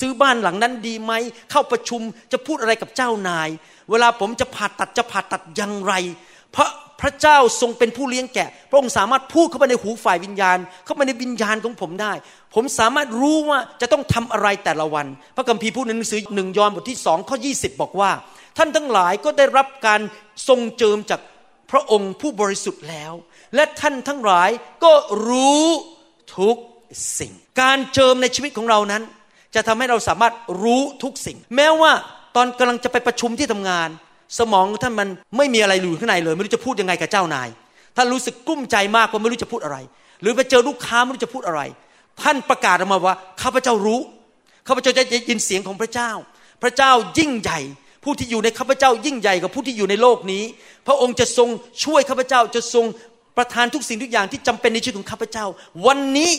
[0.00, 1.12] ซื้อบ้านหลังนั้นดีไหม
[1.50, 2.00] เข้าประชุม
[2.32, 3.48] จะพูดอะไรกับเจ้านาย
[3.90, 5.94] เวลาผมจะผ่าตัดจะผ่าตัดอย่างไร
[6.52, 12.12] เพราะพระเจ้าทรงเป็นผู้เลี้ยงแกะ พระองค์สามารถพูดเข้าไปในหูฝ่ายวิญญาณ เข้าไปในวิญญาณของผมได้
[12.54, 18.10] ผมสามารถรู้ว่าจะต้องทำอะไรแต่ละวัน พระคัมภีร์พูดในหนังสือหนึ่งยอห์นบทที่สองข้อยีบอกว่า
[18.56, 20.00] ท่านทั้งหลายก็ได้รับการ
[20.48, 21.20] ทรงเจิมจาก
[21.70, 23.12] พระองค์ผู้บริสุทธิ์แล้ว
[23.54, 24.50] และท่านทั้งหลาย
[24.84, 24.92] ก็
[25.28, 25.64] รู้
[26.38, 26.56] ทุก
[27.18, 29.02] สิ่ง การเจิมในชีวิตของเรานั้น
[29.54, 31.92] จะทำให้เราสามารถรู้ทุกสิ่ง แม้ว่า
[32.36, 33.88] ตอนกำลังจะไปประชุมที่ทำงาน
[34.38, 37.48] สมองท่านมันไม่มีอะไรอยู่ข้างในเลย ไม่รู้จะพูดยังไงกับเจ้านาย
[37.96, 39.78] ท่านรู้สึกกุ้มใจมากว่าไม่รู้จะพูดอะไร
[40.20, 41.60] หรือไปเจอลูกค้าไม่รู้จะพูดอะไร
[42.22, 44.00] ท่านประกาศออกมาว่าข้าพเจ้ารู้
[44.66, 46.10] ข้าพเจ้าจะยินเสียงของพระเจ้า
[46.62, 47.60] พระเจ้ายิ่งใหญ่
[48.04, 50.42] ผู้ที่อยู่ในข้าพเจ้ายิ่งใหญ่กว่าผู้ที่อยู่ในโลกนี้
[50.86, 51.48] พระองค์จะทรง
[51.84, 52.84] ช่วยข้าพเจ้าจะทรง
[53.36, 55.46] ประทานทุกสิ่งทุกอย่างที่จำเป็นในชีวิตของข้าพเจ้า
[55.86, 56.30] วันนี้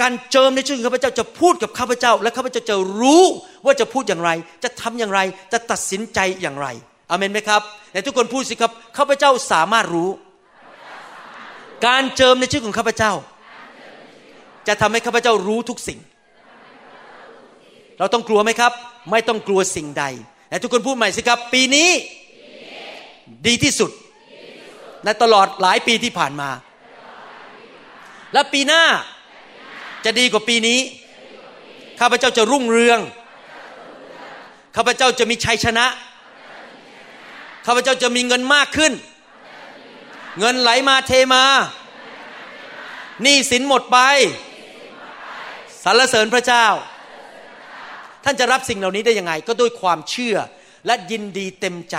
[0.00, 3.24] การเจิมในชีวิตของข้าพเจ้าจะพูดกับข้าพเจ้า และข้าพเจ้าจะรู้
[3.64, 4.30] ว่าจะพูดอย่างไร
[4.64, 5.20] จะทำอย่างไร
[5.52, 6.66] จะตัดสินใจอย่างไร
[7.10, 10.10] อเมนไหมครับไหนทุกคนพูดสิครับข้าพเจ้าสามารถรู้
[11.86, 13.12] การเจิมในชีวิตของข้าพเจ้า
[14.68, 15.98] จะทำให้ข้าพเจ้ารู้ทุกสิ่ง
[17.98, 18.72] เราต้องกลัวไหมครับ
[19.10, 20.04] ไม่ต้องกลัวสิ่งใด
[20.50, 21.90] แต่ทุกคนพูดใหม่สิครับ ปีนี้
[23.46, 23.90] ดีที่สุด
[25.04, 26.50] ในตลอดหลายปีที่ผ่านมา
[28.32, 28.84] และปีหน้า
[30.04, 30.80] จะดีกว่าปีนี้
[32.00, 33.00] ข้าพเจ้าจะรุ่งเรือง
[34.76, 35.86] ข้าพเจ้าจะมีชัยชนะ
[37.66, 38.92] ข้าพเจ้าจะมีเงินมากขึ้น
[40.38, 41.44] เงินไหลมาเทมา
[43.22, 43.98] หนี้สินหมดไป
[45.84, 46.66] สรรเสริญพระเจ้า
[48.24, 50.36] ท่านจะรับสิ่งเหล่านี้ได้ยังไง ก็ด้วยความเชื่อ
[50.86, 51.96] และยินดีเต็มใจ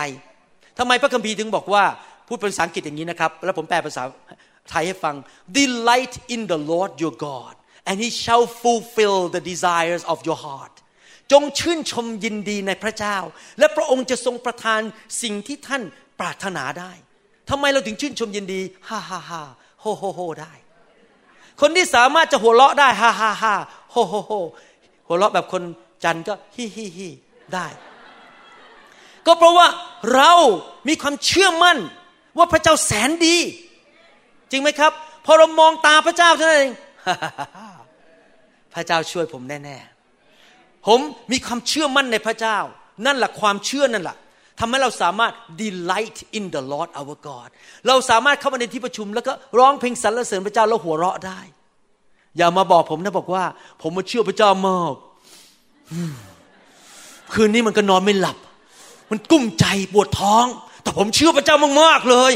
[0.77, 1.83] ทำไมพระคัมภีร์ถึงบอกว่า
[2.27, 4.03] พูดเป็นภาษาอังกฤษอย่างนี้นะครับ แล้วผมแปลภาษา
[4.69, 5.15] ไทยให้ฟัง
[5.59, 7.53] delight in the Lord your God
[7.87, 10.75] and he shall fulfill the desires of your heart
[11.31, 13.17] จงชื่นชมยินดีในพระเจ้า
[13.59, 14.81] และพระองค์จะทรงประทาน
[15.21, 15.81] สิ่งที่ท่าน
[16.19, 16.91] ปรารถนาได้
[17.49, 19.41] ทำไมเราถึงชื่นชมยินดีฮ่าฮ่าฮ่า
[19.81, 20.53] โฮโฮโฮได้
[21.61, 23.55] คนที่สามารถจะหัวเราะได้ฮ่าฮ่าฮ่า
[23.91, 24.31] โฮโฮโฮ
[25.07, 25.63] หัวเราะแบบคน
[26.03, 27.09] จันก็ฮิฮิฮิ
[27.53, 27.67] ได้
[29.25, 29.67] ก็เพราะว่า
[30.15, 30.31] เรา
[30.87, 31.77] มีความเชื่อมั่น
[32.37, 33.37] ว่าพระเจ้าแสนดี
[34.51, 34.91] จริงไหมครับ
[35.25, 36.71] พอเรามองตาพระเจ้าเท่านั้นเอง
[38.73, 40.99] พระเจ้าช่วยผมแน่ๆ ผม
[41.31, 42.57] มีความเชื่อมั่นในพระเจ้า
[43.05, 44.17] นั่นแหละความเชื่อนั่นแหละ
[44.59, 47.49] ทำให้เราสามารถ delight in the Lord our God
[47.87, 51.39] เราสามารถเข้ามาในที่ประชุม แล้วก็ร้องเพลงสรรเสริญพระเจ้าแล้วหัวเราะได้
[52.37, 53.45] อย่ามาบอกผมนะบอกว่า
[53.81, 54.93] ผมมาเชื่อพระเจ้ามาก
[57.33, 58.37] คืนนี้มันก็นอนไม่หลับ
[59.11, 60.45] มันกุ้มใจปวดท้อง
[60.83, 62.33] แต่ผมเชื่อพระเจ้ามากๆเลย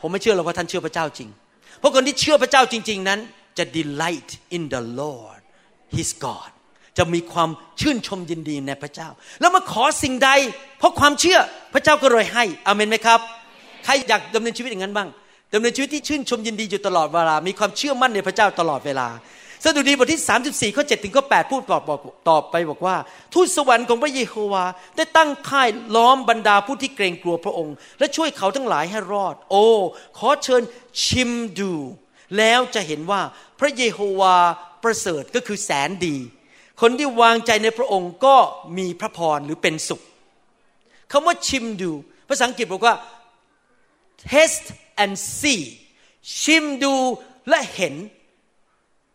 [0.00, 1.28] ผมไม่เชื่อหรอกว่าท่านเชื่อพระเจ้าจริง
[1.78, 3.18] เพราะคนที่เชื่อพระเจ้าจริง ๆ นั้น
[3.58, 5.40] จะ delight in the Lord
[5.96, 6.50] His God
[6.98, 7.50] จะมีความ
[7.80, 9.08] ชื่นชมยินดีในพระเจ้า
[9.40, 10.30] แล้วมาขอสิ่งใด
[10.78, 11.38] เพราะความเชื่อ
[11.74, 13.20] พระเจ้าก็เลยให้อเมนไหมครับ
[13.84, 15.08] ใครอยากดำเนินชีวิตอย่างนั้นบ้าง
[15.54, 19.08] ดำเนินชีวิตที่ชื่นชมยินดีอยู่ตลอดเวลา มีความเชื่อมั่นในพระเจ้าตลอดเวลา
[19.64, 22.96] สดุดีบทที่ 34 ข้อ7ถึงข้อ8พูดบอกบอกตอบไปบอกว่า
[23.32, 24.64] ทูตสวรรค์ของพระเยโฮวา
[24.96, 29.64] ได้ตั้งค่ายล้อมบรรดาผู้ที่เกรงกลัวพระองค์ และช่วยเขาทั้งหลายให้รอด โอ้
[30.18, 30.62] ขอเชิญ
[31.04, 31.72] ชิมดู
[32.38, 33.20] แล้วจะเห็นว่า
[33.60, 34.36] พระเยโฮวา
[34.82, 36.16] ประเสริฐก็คือแสนดี
[36.80, 38.36] คนที่วางใจในพระองค์ก็
[38.78, 40.02] มีพระพรหรือเป็นสุข
[41.12, 41.92] คำว่าชิมดู
[42.28, 42.94] ภาษาอังกฤษบอกว่า
[44.30, 44.68] taste
[45.02, 45.62] and see
[46.40, 46.94] ชิมดู
[47.48, 47.94] และเห็น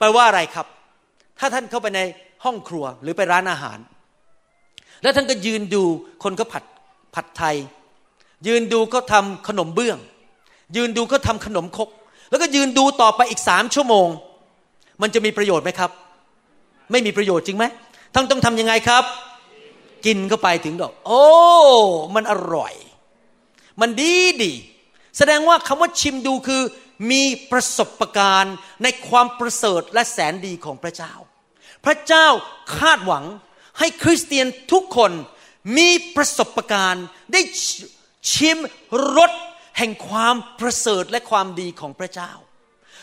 [0.02, 0.68] แปลว่าอะไรครับ
[1.40, 2.02] ถ้าท่านเข้าไปใน
[2.44, 3.80] ห้องครัวหรือไปร้านอาหาร
[5.04, 5.84] แล้วท่านก็ยืนดู
[6.24, 6.64] คนเขาผัด
[7.16, 7.56] ผัดไทย
[8.48, 9.98] ยืนดูเขาทาขนมเบื้อง
[10.76, 11.90] ยืนดูเขาทาขนมคก
[12.30, 14.08] แล้วก็ยืนดูต่อไปอีกสามชั่วโมง
[15.02, 15.92] มันจะมีประโยชน์ไหมครับ
[16.92, 17.66] ไม่มีประโยชน์จริงไหม
[18.14, 19.04] ท่านต้องทำยังไงครับ
[20.06, 21.24] กินเข้าไปถึงดอก โอ้
[22.16, 22.74] มันอร่อย
[23.82, 24.54] มันดีดี
[25.18, 26.62] แสดงว่าคำว่าชิมดูคือ
[27.10, 31.14] มีประสบการณ์ในความประเสริฐและแสนดีของพระเจ้า
[31.86, 32.28] พระเจ้า
[32.78, 33.26] คาดหวัง
[33.80, 35.12] ให้คริสเตียนทุกคน
[35.78, 37.42] มีประสบการณ์ได้
[38.34, 38.58] ชิม
[39.18, 39.32] รส
[39.78, 42.32] แห่งความประเสริฐและความดีของพระเจ้า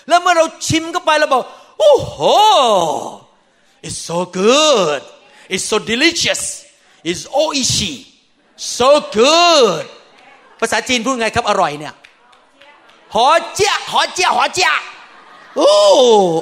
[0.09, 1.43] แล้วเมื่อเราชิมเข้าไปเราบอก
[1.79, 2.17] โอ้โห
[3.87, 5.03] it's so good
[5.53, 6.43] it's so delicious
[7.11, 7.95] it's oishi
[8.79, 9.85] so good
[10.61, 11.95] ภาษาจีนพูดไงครับ อร่อยเนี่ย
[13.15, 14.75] หอเจ้าหอเจ้าหอเจ้า
[15.57, 15.75] โอ้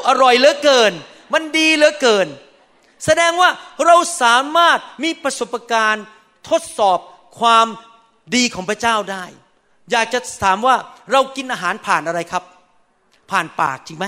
[0.09, 0.92] อร่อยเหลือเกิน
[1.33, 2.29] มันดีเหลือเกิน
[3.05, 3.50] แสดงว่า
[3.87, 6.05] เราสามารถมีประสบการณ์
[6.48, 6.98] ทดสอบ
[7.38, 7.66] ความ
[8.35, 9.24] ดีของพระเจ้าได้
[9.90, 10.76] อยากจะถามว่า
[11.12, 12.44] เรากินอาหารผ่านอะไรครับ
[13.31, 14.07] ผ่านปากจริงไหม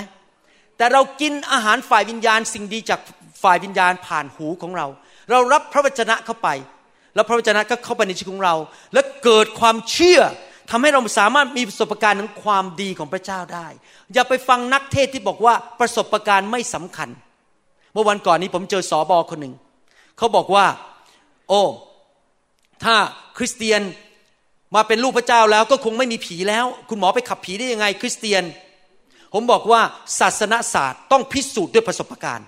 [0.77, 2.99] แต่เรากินอาหารฝ่ายวิญญาณ สิ่งดีจาก
[3.43, 4.87] ฝ่ายวิญญาณผ่านหูของเรา
[5.29, 6.49] เรารับพระวจนะเข้าไป
[7.15, 8.55] แล้วพระวจนะก็เข้าไปในชีวิตของเรา
[8.93, 10.21] และเกิดความเชื่อ
[10.69, 13.67] ทำให้เราสามารถมีประสบการณ์ของความดีของพระเจ้าได้
[14.13, 17.09] อย่าไปฟังนักเทศที่บอกว่าประสบการณ์ไม่สำคัญ
[17.93, 19.53] เมื่อวันก่อนนี้ผมเจอสอบอคนหนึ่ง
[20.17, 20.65] เขาบอกว่า
[21.49, 21.61] โอ้
[22.83, 22.95] ถ้า
[23.37, 23.81] คริสเตียน
[24.75, 28.43] มาเป็นลูกพระเจ้าแล้วก็คงไม่มีผีแล้ว คุณหมอไปขับผีได้ยังไง คริสเตียน
[29.33, 29.81] ผมบอกว่า
[30.19, 32.47] ศาสนศาสตร์ต้องพิสูจน์ด้วยประสบการณ์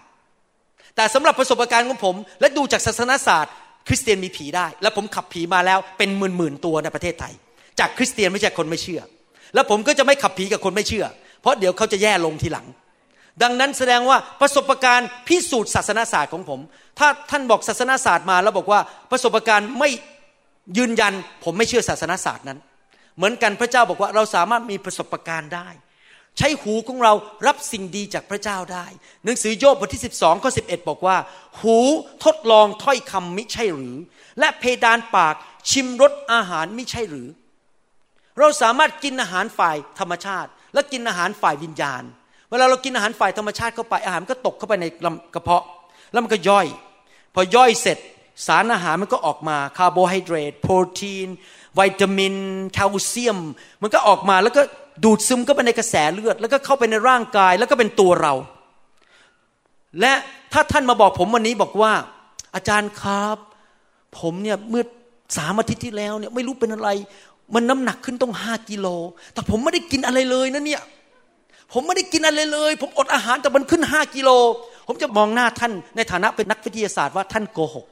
[0.96, 3.54] แต่สำหรับประสบการณ์ของผม และดูจากศาสนศาสตร์
[3.88, 7.34] คริสเตียนมีผีได้ และผมขับผีมาแล้วเป็นหมื่นหมื่นตัวในประเทศไทย
[7.80, 9.02] จากคริสเตียนไม่ใช่คนไม่เชื่อ
[9.54, 11.06] แล้วผมก็จะไม่ขับผีกับคนไม่เชื่อ
[11.42, 12.68] เพราะเดี๋ยวเขาจะแย่ลงทีหลัง
[13.44, 16.60] ดังนั้นแสดงว่าประสบการณ์พิสูจน์ศาสนาศาสตร์ของผม
[17.00, 18.80] ถ้าท่านบอกศาสนาศาสตร์มาแล้วบอกว่า
[19.12, 19.90] ประสบการณ์ไม่
[20.78, 22.60] ยืนยัน ผมไม่เชื่อศาสนาศาสตร์นั้น
[23.16, 25.70] เหมือนกันพระเจ้าบอกว่าเราสามารถมีประสบการณ์ได้
[26.38, 27.14] ใช้หูของเรา
[27.48, 28.86] รับสิ่งดีจากพระเจ้าได้
[29.26, 31.18] หนังสือโยบบทที่ 12ข้อ11บอกว่า
[31.62, 31.78] หู
[32.24, 33.98] ทดลองถ้อยคำมิใช่หรือ
[34.40, 35.36] และเพดานปาก
[35.70, 37.28] ชิมรสอาหารมิใช่หรือ
[38.40, 42.04] เราสามารถกินอาหารฝ่ายธรรมชาติ และกินอาหารฝ่ายวิญญาณ
[42.50, 44.86] เวลาเรากินอาหารฝ่ายธรรมชาติเข้าไปอาหารก็ตกเข้าไปใน
[45.34, 45.64] กระเพาะ
[46.12, 46.68] แล้วมันก็ย่อย
[47.34, 47.98] พอย่อยเสร็จ
[48.48, 51.28] สารอาหารมันก็ออกมาคาร์โบไฮเดรตโปรตีน
[51.80, 52.36] วิตามิน
[52.74, 53.40] แคลเซียม
[53.82, 54.62] มันก็ออกมาแล้วก็
[55.04, 58.34] ดูดซึมเข้าไปในกระแสเลือด แล้วก็เข้าไปในร่างกายแล้วก็เป็นตัวเรา
[60.00, 60.14] และ
[60.54, 61.94] ถ้าท่านมาบอกผมวันนี้บอกว่า
[62.56, 63.38] อาจารย์ครับ
[64.20, 64.84] ผมเนี่ยเมื่อ
[65.38, 66.90] สามอาทิตย์ที่แล้วเนี่ยไม่รู้เป็นอะไร
[67.56, 68.88] มันน้ำหนักขึ้นต้องห้ากิโล
[69.34, 70.82] แต่ผมไม่ได้กินอะไรเลยนะเนี่ย
[71.74, 74.30] ผมไม่ได้กินอะไรเลย ผมอดอาหารแต่มันขึ้นห้ากิโล
[74.88, 77.86] ผมจะมองหน้าท่านในฐานะเป็นนักวิทยาศาสตร์ว่าท่านโกหก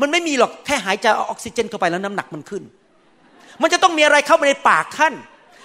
[0.00, 2.62] มันไม่มีหรอกแค่หายใจเอาออกซิเจนเข้าไปแล้วน้ำหนักมันขึ้น
[3.62, 5.14] มันจะต้องมีอะไรเข้าไปในปากท่าน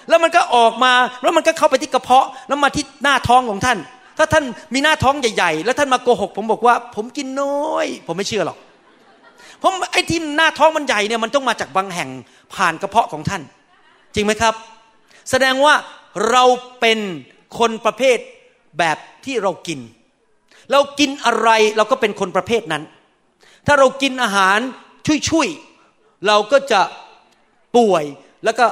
[0.08, 0.92] แล้วมันก็ออกมา
[1.22, 3.78] แล้วมันก็เข้าไปที่กระเพาะ แล้วมาที่หน้าท้องของท่าน
[4.18, 8.58] ถ้าท่านมีหน้าท้องใหญ่ ๆ แล้วท่านมาโกหก ผมบอกว่า ผมกินน้อย ผมไม่เชื่อหรอก
[9.58, 12.10] เพราะไอ้ที่หน้าท้องมันใหญ่เนี่ยมันต้องมาจากบางแห่ง
[12.54, 13.42] ผ่านกระเพาะของท่าน
[14.14, 14.54] จริงไหมครับ
[15.30, 15.74] แสดงว่า
[16.30, 16.44] เรา
[16.80, 16.98] เป็น
[17.58, 18.18] คนประเภท
[18.78, 19.80] แบบที่เรากิน
[20.72, 22.82] เรากินอะไรเราก็เป็นคนประเภทนั้น
[23.66, 24.58] ถ้าเรากินอาหาร
[25.30, 26.80] ช่วยๆเราก็จะ
[27.76, 28.04] ป่วย
[28.44, 28.66] แล้วก็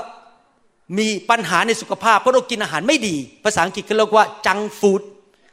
[0.99, 5.03] มีปัญหาในสุขภาพเพราะเรากินอาหารไม่ดี ภาษาอังกฤษเขาเรียกว่าจังฟู้ด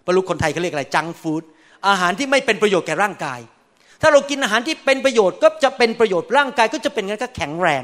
[0.05, 1.43] บรรลุคนไทยเขาเรียกอะไรจังฟู้ด
[1.87, 3.39] อาหารที่ไม่เป็นประโยชน์แก่ร่างกาย
[4.01, 7.83] ถ้าเรากินอาหารที่เป็นประโยชน์ก็จะเป็นประโยชน์ร่างกายก็จะเป็นงั้นก็แข็งแรง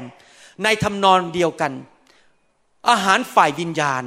[0.64, 1.72] ในทำนองเดียวกัน
[2.90, 4.02] อาหารฝ่ายวิญญาณ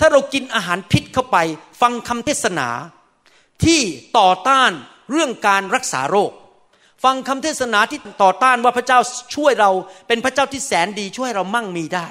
[0.00, 1.36] ถ้าเรากินอาหารพิษเข้าไป
[1.80, 2.68] ฟังคำเทศนา
[3.64, 3.80] ที่
[4.18, 4.70] ต่อต้าน
[5.12, 6.32] เรื่องการรักษาโรค
[7.04, 8.98] ฟังคำเทศนาที่ต่อต้านว่าพระเจ้า
[9.34, 9.70] ช่วยเรา
[10.08, 12.08] เป็นพระเจ้าที่แสนดีช่วยเรามั่งมีได้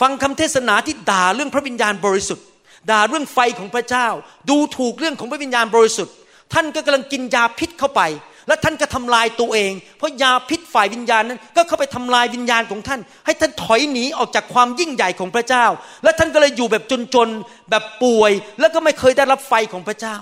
[0.00, 2.46] ฟังคำเทศนาที่ด่าเรื่องพระวิญญาณบริสุทธิ์
[2.90, 4.08] ด่าเรื่องไฟของพระเจ้า
[4.50, 6.14] ดูถูกเรื่องของพระวิญญาณบริสุทธิ์
[6.52, 8.00] ท่านก็กำลังกินยาพิษเข้าไป
[8.48, 15.66] และท่านก็ทำลายตัวเอง เพราะยาพิษฝ่ายวิญญาณนั้น ก็เข้าไปทำลายวิญญาณของท่าน ให้ท่านถอยหนีออกจากความยิ่งใหญ่ของพระเจ้า
[16.04, 20.16] และท่านก็เลยอยู่แบบจนๆแบบป่วย แล้วก็ไม่เคยได้รับไฟของพระเจ้า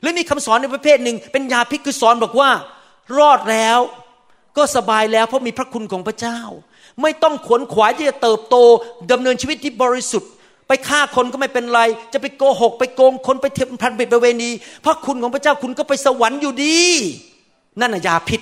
[0.00, 2.50] หรือมีคำสอนในประเภทหนึ่งเป็นยาพิษคือสอนบอกว่า
[3.18, 3.78] รอดแล้ว
[4.56, 6.40] ก็สบายแล้วเพราะมีพระคุณของพระเจ้า
[7.02, 8.56] ไม่ต้องขวนขวายที่จะเติบโต
[9.12, 10.30] ดำเนินชีวิตที่บริสุทธิ์
[10.68, 11.80] ไปฆ่าคนก็ไม่เป็นไร
[12.12, 14.50] จะไปโกหก ไปโกงคนไปเทพันบิดประเวณี
[14.84, 16.78] พระคุณของพระเจ้าคุณก็ไปสวรรค์อยู่ดี
[17.80, 18.40] นั่นยาพิษ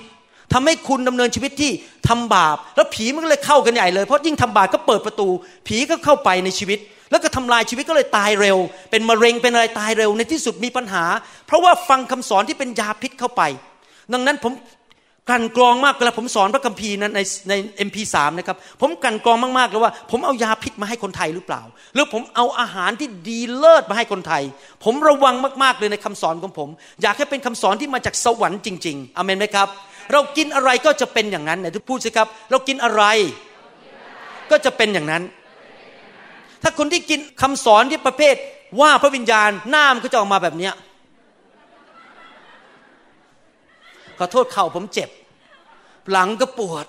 [0.52, 1.70] ทำให้คุณดำเนินชีวิตที่
[2.08, 5.28] ทำบาป แล้วผีมันก็เลยเข้ากันใหญ่เลย เพราะยิ่งทำบาปก็เปิดประตู
[5.66, 6.78] ผีก็เข้าไปในชีวิต
[7.10, 8.58] แล้วก็ทำลายชีวิตก็เลยตายเร็ว
[8.90, 11.04] เป็นมะเร็งเป็นอะไรตายเร็วในที่สุดมีปัญหา
[11.46, 13.42] เพราะว่าฟังคำสอนที่เป็นยาพิษเข้าไป
[14.12, 14.52] ดังนั้นผม
[15.30, 21.62] กันกรองมากเวลาผมสอนพระคัมภีร์นั้นในในเอ็มพีสามนะครับผมกันกรองมากๆเลยว่า ผมเอายาพิษมาให้คนไทยหรือเปล่า
[21.94, 24.42] หรือผมเอาอาหารที่ดีเลิศมาให้คนไทย
[24.84, 26.68] ผมระวังมากๆเลยในคำสอนของผม
[27.02, 29.68] อยากให้เป็นคำสอนที่มาจากสวรรค์จริงๆอเมนไหมครับ
[30.12, 33.02] เรากินอะไรก็จะเป็นอย่างนั้นเนี่ยทุกพูดสิครับ เรากินอะไร
[34.50, 35.22] ก็จะเป็นอย่างนั้น
[36.62, 38.36] ถ้าคนที่กินคำสอนที่ประเภท
[38.80, 40.74] ว่าพระวิญญาณหน้ามันก็จะออกมาแบบเนี้ย
[44.18, 45.08] ขอโทษเข่าผมเจ็บ
[46.10, 46.86] หลังก็ปวด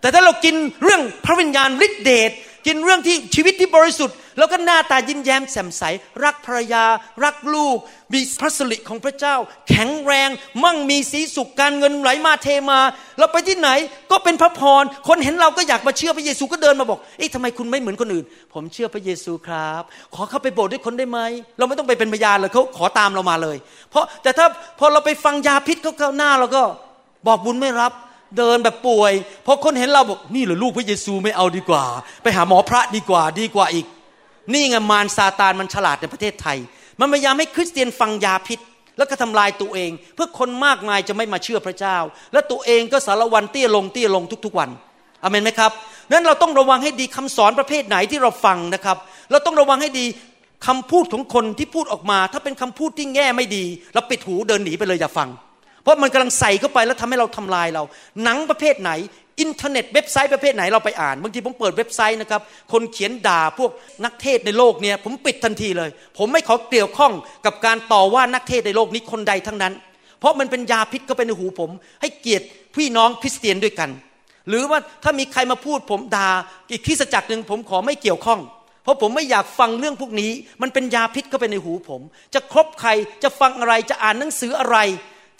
[0.00, 2.32] แต่ถ้าเรากินเรื่องพระวิญญาณฤทธิเดช
[2.66, 5.82] กินเรื่องที่ชีวิตที่บริสุทธิ์ แล้วก็หน้าตายิ้มแย้มแจ่มใส
[6.24, 6.84] รักภรรยา
[7.24, 7.76] รักลูก
[8.12, 9.34] มีพระสิริของพระเจ้า
[9.68, 10.28] แข็งแรง
[10.64, 12.80] มั่งมีสีสุขการเงินไหลมาเทมา
[13.18, 13.70] เราไปที่ไหน
[14.10, 19.82] ก็เป็นพระพร คนเห็นเราก็อยากมาเชื่อพระเยซูก็เดินมาบอกเอ๊ะทำไมคุณไม่เหมือนคนอื่น ผมเชื่อพระเยซูครับ
[20.14, 21.20] ขอเข้าไปโบสถ์ด้วยคนได้ไหม
[21.58, 23.56] เราไม่ต้องไปเป็นพยานเลยเขาขอตามเรามาเลย
[23.90, 24.46] เพราะแต่ถ้า
[24.78, 26.62] พอเราไปฟังยาพิษเขาเข้าหน้าเราก็
[27.26, 27.92] บอกบุญไม่รับ
[28.36, 29.12] เดินแบบป่วย
[29.46, 31.84] พอคนเห็นเราบอกนี่เหรอลูกพระเยซูไม่เอาดีกว่า
[32.22, 33.86] ไปหาหมอพระดีกว่าดีกว่าอีก
[34.52, 36.58] นี่ไงมารซาตานมันฉลาดในประเทศไทย
[37.00, 38.60] มันพยายามให้คริสเตียนฟังยาพิษ
[38.98, 41.96] แล้วก็ทำลายตัวเอง เพื่อคนมากมายจะไม่มาเชื่อพระเจ้า
[42.32, 44.70] และตัวเองก็สาละวันเตี้ยลงเตี้ยลงทุกๆวัน
[45.22, 45.72] เอเมนไหมครับ
[46.10, 48.96] นั้นเราต้องระวังให้ดีคำสอนประเภทไหนที่เราฟังนะครับ
[49.30, 50.06] เราต้องระวังให้ดี
[50.66, 53.64] คำพูดของคนที่พูดออกมา ถ้าเป็นคำพูดที่แง่ไม่ดี
[53.94, 55.28] เราปิดหูเดินหนีไปเลยอย่าฟัง
[55.88, 57.82] ราะมันกำลังใส่เข้าไปแล้วทำให้เราทำลายเรา
[58.22, 58.92] หนังประเภทไหน
[59.40, 62.40] อินเทอร์เน็ตเว็บไซต์ประเภทไหนเราไปอ่านบางทีผมเปิดเว็บไซต์นะครับ
[62.72, 63.70] คนเขียนด่าพวก
[64.04, 67.12] นักเทศในโลกเนี่ยผมปิดทันทีเลย ผมไม่ขอเกี่ยวข้อง
[67.46, 69.74] กับการต่อว่านักเทศในโลกนี้คนใดทั้งนั้น
[70.20, 71.70] เพราะมันเป็นยาพิษก็เป็นในหูผม
[72.00, 72.46] ให้เกียรติ
[72.76, 73.90] พี่น้องคริสเตียนด้วยกัน
[74.48, 76.28] หรือว่าถ้ามีใครมาพูดผมด่า
[76.70, 78.40] อีกคริสจักรหนึ่งผมขอไม่เกี่ยวข้อง
[78.82, 80.30] เพราะผมไม่อยากฟังเรื่องพวกนี้
[80.62, 82.02] มันเป็นยาพิษก็เป็นในหูผม
[82.34, 82.90] จะครบใคร
[83.22, 84.78] จะฟังอะไร จะอ่านหนังสืออะไร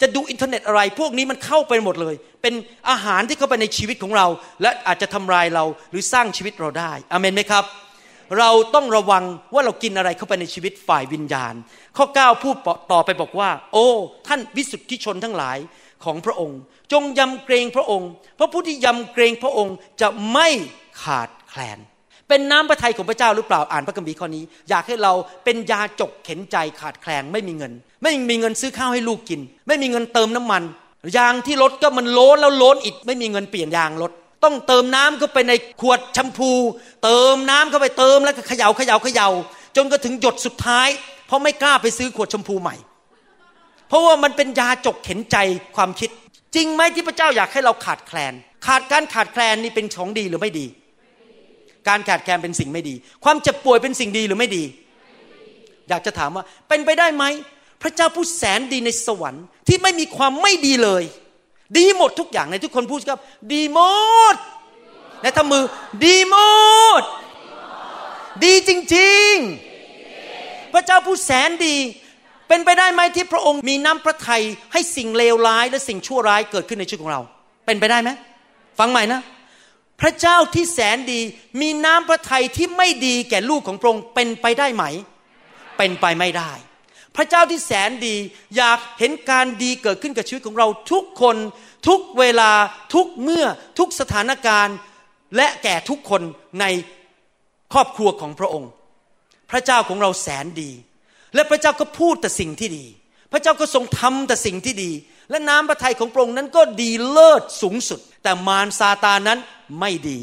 [0.01, 2.53] จะดูอินเทอร์เน็ตอะไร พวกนี้มันเข้าไปหมดเลย เป็น
[2.89, 4.27] อาหารที่เข้าไปในชีวิตของเรา
[4.61, 7.65] และอาจจะทำลายเราหรือสร้างชีวิตเราได้อเมนไหมครับ
[8.39, 11.53] เราต้องระวังว่าเรากินอะไรเข้าไปในชีวิตฝ่ายวิญญาณ
[11.97, 12.55] ข้อ 9 พูด
[12.91, 13.87] ต่อไปบอกว่า โอ้
[14.27, 15.57] ท่านวิสุทธิชนทั้งหลาย
[16.05, 16.59] ของพระองค์
[16.91, 20.47] จงยำเกรงพระองค์ เพราะผู้ที่ยำเกรงพระองค์จะไม่
[21.03, 21.79] ขาดแคลน
[22.27, 30.63] เป็นน้ำพระทัยของพระเจ้าหรือเปล่าอ่านพระคัมภีร์ข้อนี้ อยากให้เราเป็นยาจกเข็นใจขาดแคลนไม่มีเงิน ไม่มีเงินซื้อข้าวให้ลูกกิน ไม่มีเงินเติมน้ำมัน
[31.17, 34.11] ยางที่รถก็มันโล้นแล้วโล้นอีก ไม่มีเงินเปลี่ยนยางรถ
[34.43, 36.51] ต้องเติมน้ำเข้าไปในขวดแชมพู
[37.03, 39.29] เติมน้ำเข้าไปเติมแล้วก็เขย่าเขย่าเขย่า
[39.75, 40.87] จนก็ถึงหยดสุดท้าย
[41.27, 42.75] เพราะไม่กล้าไปซื้อขวดแชมพูใหม่
[43.87, 45.37] เพราะว่ามันเป็นยาจกเข็นใจ
[45.75, 46.09] ความคิด
[46.55, 48.33] จริงไหมที่พระเจ้าอยากให้เราขาดแคลน
[48.67, 50.65] ขาดการขาดแคลนนี่เป็นของดีหรือไม่ดี
[51.87, 54.63] การขาดแคลนเป็นสิ่งไม่ดี ความเจ็บป่วยเป็นสิ่งดีหรือไม่ดี
[55.89, 57.23] อยากจะถามว่าเป็นไปได้ไหม
[57.81, 61.03] พระเจ้าผู้แสนดีในสวรรค์ที่ไม่มีความไม่ดีเลย
[61.77, 63.19] ดีหมดทุกอย่างในทุกคนพูดครับ
[63.53, 63.79] ดีหม
[64.33, 64.35] ด
[65.21, 65.63] ในทำมือ
[66.05, 66.35] ดีหม
[66.99, 67.01] ด
[68.45, 69.33] ดีจริง
[70.03, 71.75] ๆ พระเจ้าผู้แสนดี
[72.47, 77.21] เป็นไปได้ไหมที่พระองค์มีน้ำพระทัยให้สิ่งเลวร้ายและสิ่งชั่วร้ายเกิดขึ้นในชีวิตของเรา
[77.65, 78.09] เป็นไปได้ไหม
[78.79, 79.21] ฟังใหม่นะ
[80.01, 81.19] พระเจ้าที่แสนดี
[81.61, 84.83] มีน้ำพระทัยที่ไม่ดีแก่ลูกของพระองค์เป็นไปได้ไหม
[85.77, 86.51] เป็นไปไม่ได้
[87.19, 88.15] พระเจ้าที่แสนดี
[88.57, 91.37] อยากเห็นการดีเกิดขึ้นกับชีวิตของเราทุกคน
[91.87, 92.51] ทุกเวลา
[92.93, 93.45] ทุกเมื่อ
[93.79, 94.77] ทุกสถานการณ์
[95.35, 96.21] และแก่ทุกคน
[96.59, 96.65] ใน
[97.73, 98.71] ครอบครัวของพระองค์
[99.51, 100.71] พระเจ้าของเราแสนดี
[101.35, 102.85] และพระเจ้าก็พูดแต่สิ่งที่ดี
[103.31, 104.91] พระเจ้าก็ทรงทำแต่สิ่งที่ดี
[105.29, 109.39] และน้ำพระทัยของพระองค์นั้นก็ดีเลิศสูงสุด แต่มารซาตานนั้น
[109.79, 110.19] ไม่ดี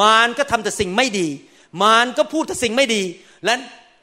[0.00, 1.28] มารก็ทำแต่สิ่งไม่ดี
[1.82, 3.02] มารก็พูดแต่สิ่งไม่ดี
[3.44, 3.54] และ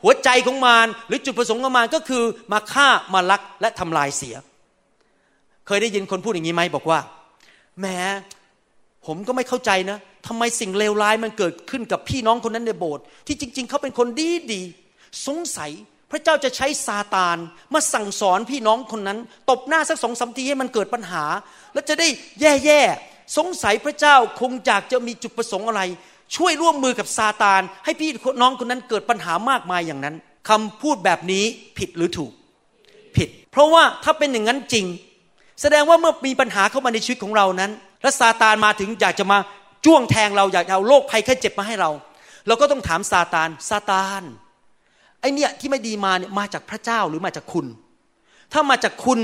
[0.03, 4.35] หัวใจของมารหรือจุดประสงค์ของมารก็คือมาฆ่ามาลักและทำลายเสีย
[5.67, 6.99] เคยได้ยินคนพูดอย่างนี้ไหมบอกว่า
[7.81, 7.97] แม้
[9.05, 14.61] ผมก็ไม่เข้าใจนะทำไมสิ่งเลวร้ายมันเกิดขึ้นกับพี่น้องคนนั้นในโบสถ์ที่จริง ๆ เขาเป็นคนดีดี
[15.27, 15.71] สงสัย
[16.11, 17.37] พระเจ้าจะใช้ซาตาน
[17.73, 21.23] มาสั่งสอนพี่น้องคนนั้น ตบหน้าสักสองสามทีให้มันเกิดปัญหา
[21.73, 22.07] แล้วจะได้
[22.41, 25.81] แย่ๆสงสัยพระเจ้าคงอยากจะมีจุดประสงค์อะไร
[26.35, 28.09] ช่วยร่วมมือกับซาตาน ให้พี่
[28.41, 30.15] น้องคนนั้นเกิดปัญหามากมายอย่างนั้น
[30.49, 31.43] คำพูดแบบนี้
[31.77, 32.31] ผิดหรือถูก
[33.15, 34.85] ผิด เพราะว่าถ้าเป็นอย่างนั้นจริง
[35.61, 39.37] แสดงว่าเมื่อมีปัญหาเข้ามาในชีวิตของเรานั้น และซาตานมาถึงอยากจะมา
[39.85, 41.91] จ้วงแทงเราอยากเอาโรคภัยแค่เจ็บมาให้เรา
[42.47, 44.23] เราก็ต้องถามซาตานซาตาน
[45.19, 47.65] ไอเนี่ยที่ไม่ดีมาเนี่ยมาจากพระเจ้าหรือมาจากคุณ
[48.53, 49.19] ถ้ามาจากคุณ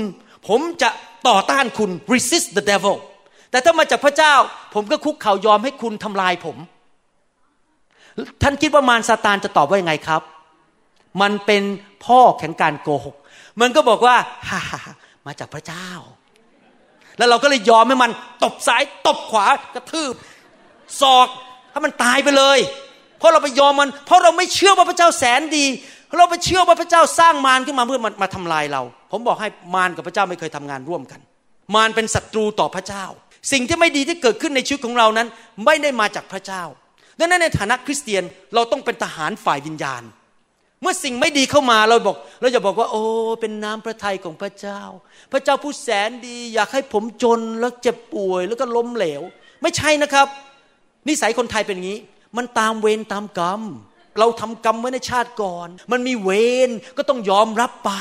[0.48, 0.90] ผมจะ
[1.28, 2.96] ต่อต้านคุณ resist the devil
[3.50, 4.34] แต่ถ้ามาจากพระเจ้า
[4.74, 6.56] ผมก็คุกเข่ายอมให้คุณทำลายผม
[8.42, 10.22] ท่านคิดว่ามารซาตานจะตอบว่ายังไงครับ
[11.22, 11.62] มันเป็น
[12.04, 13.16] พ่อแข่งการโกหก
[13.60, 14.16] มันก็บอกว่า
[14.48, 14.60] ฮ่า
[15.26, 15.88] มาจากพระเจ้า
[17.18, 18.10] แล้วเราก็เลยยอมให้มัน
[18.44, 20.14] ตบซ้ายตบขวากระทืบ
[21.00, 21.28] ศอก
[21.72, 22.58] ให้มันตายไปเลย
[23.18, 25.66] เพราะเราไปยอมมัน เพราะเราไม่เชื่อว่าพระเจ้าแสนดี
[26.16, 31.20] เราไปเชื่อว่าพระเจ้าสร้างมารขึ้นมาเพื่อมามาทำลายเรา ผมบอกให้มารกับพระเจ้าไม่เคยทำงานร่วมกัน
[31.74, 33.04] มารเป็นศัตรูต่อพระเจ้า
[33.52, 35.28] สิ่งที่ไม่ดีที่เกิดขึ้นในชีวิตของเรานั้น
[35.64, 36.62] ไม่ได้มาจากพระเจ้า
[37.18, 38.24] ดังนั้นในฐานะคริสเตียน
[38.54, 40.02] เราต้องเป็นทหารฝ่ายวิญญาณ
[40.82, 43.02] เมื่อสิ่งไม่ดีเข้ามาเราบอก เราจะบอกว่า โอ้
[43.40, 44.80] เป็นน้ำพระทัยของพระเจ้า
[45.32, 49.22] พระเจ้าผู้แสนดีอยากให้ผมจนแล้วเจ็บป่วยแล้วก็ล้มเหลว
[49.62, 50.26] ไม่ใช่นะครับ
[51.08, 52.00] นิสัยคนไทยเป็นอย่างนี้
[52.36, 53.62] มันตามเวรตามกรรม
[54.20, 56.30] เราทำกรรมไว้ในชาติก่อน มันมีเว
[56.68, 57.92] รก็ต้องยอมรับไป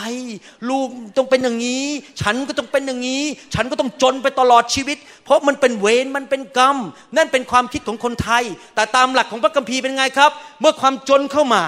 [0.70, 1.86] ลูกต้องเป็นอย่างนี้
[2.22, 3.24] ฉันก็ต้องเป็นอย่างนี้
[3.54, 6.78] ฉันก็ต้องจนไปตลอดชีวิต เพราะมันเป็นเวรมันเป็นกรรม
[7.18, 8.44] นั่นเป็นความคิดของคนไทย
[8.76, 11.64] แต่ตามหลักของพระคัมภีร์เป็นไงครับ เมื่อความจนเข้ามา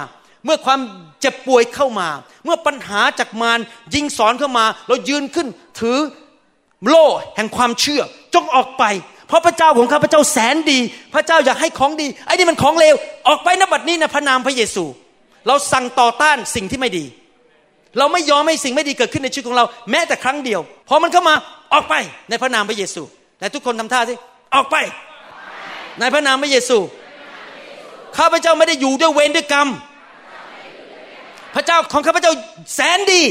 [0.46, 0.80] เมื่อความ
[1.22, 2.08] เจ็บป่วยเข้ามา
[2.46, 3.60] เมื่อปัญหาจากมาร
[3.94, 5.48] ยิงสอนเข้ามา เรายืนขึ้น
[5.80, 5.98] ถือ
[6.88, 8.02] โล่แห่งความเชื่อ
[8.34, 8.84] จงออกไป
[9.28, 10.80] เพราะพระเจ้าของข้าพระเจ้าแสนดี
[11.14, 12.96] พระเจ้าอยากให้ของดีไอ้นี่มันของเลว
[13.28, 14.84] ออกไปนบัดนี้ในพระนามพระเยซู
[15.48, 17.06] เราสั่งต่อต้านสิ่งที่ไม่ดี
[17.98, 21.36] เราไม่ยอมให้สิ่งไม่ดีเกิดขึ้นในชีวิตของเรา แม้แต่ครั้งเดียวพอมันเข้ามา
[21.74, 21.94] ออกไป
[22.30, 23.04] ในพระนามพระเยซู
[23.38, 24.16] แต่ทุกคนทำท่าสิ
[24.54, 24.76] ออกไป
[26.00, 26.78] ในพระนามพระเยซู
[28.18, 29.68] ข้าพเจ้าไม่ได้อยู่ด้วยเวรด้วยกรรม
[31.56, 32.34] พระเจ้าของข้าพเจ้า
[32.76, 33.24] แสนดี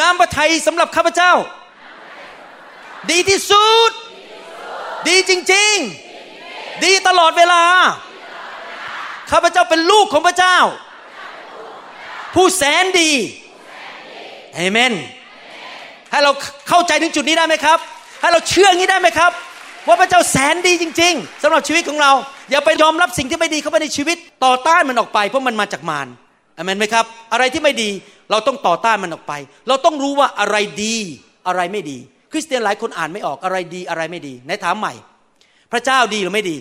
[0.00, 1.32] น้ำพระทัยสำหรับข้าพเจ้า
[3.10, 3.92] ดีที่สุด
[5.08, 5.76] ดีจริง
[6.30, 7.64] ๆ ดีตลอดเวลา
[9.30, 10.58] ข้าพเจ้าเป็นลูกของพระเจ้า
[12.34, 13.10] ผู้แสนดี
[14.54, 14.92] เอเมน
[16.14, 16.32] ให้เรา
[16.68, 17.78] เข้าใจถึงจุดนี้ได้ไหมครับ
[18.20, 19.32] ให้เราเชื่องี้ได้ไหมครับ
[19.86, 22.12] ว่าพระเจ้าแสนดีจริง ๆสำหรับชีวิตของเรา
[22.50, 26.06] อย่าไปยอมรับสิ่งที่ไม่ดีเข้าไปในชีวิต ต่อต้านมันออกไป เพราะมันมาจากมาร
[26.56, 27.90] อเมนไหมครับ อะไรที่ไม่ดี
[28.30, 29.32] เราต้องต่อต้านมันออกไป
[29.68, 30.96] เราต้องรู้ว่าอะไรดี
[31.46, 31.98] อะไรไม่ดี
[32.32, 34.92] คริสเตียนหลายคนอ่านไม่ออกอะไรดีอะไรไม่ดีในถามใหม่
[35.72, 36.56] พระเจ้าดีหรือไม่ดี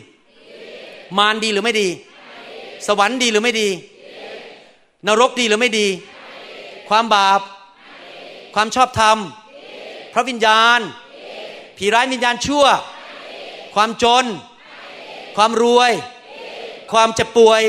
[1.17, 1.87] มารดีหรือไม่ดี
[2.87, 3.69] สวรรค์ดีหรือไม่ดี
[5.07, 5.87] นรกดีหรือไม่ดี
[6.89, 7.41] ความบาป
[8.55, 9.17] ความชอบธรรม
[10.13, 10.79] พระวิญญาณ
[11.77, 12.65] ผีร้ายวิญญาณชั่ว
[13.75, 14.25] ความจน
[15.37, 15.91] ความรวย
[16.91, 17.61] ความเจ็บป่วย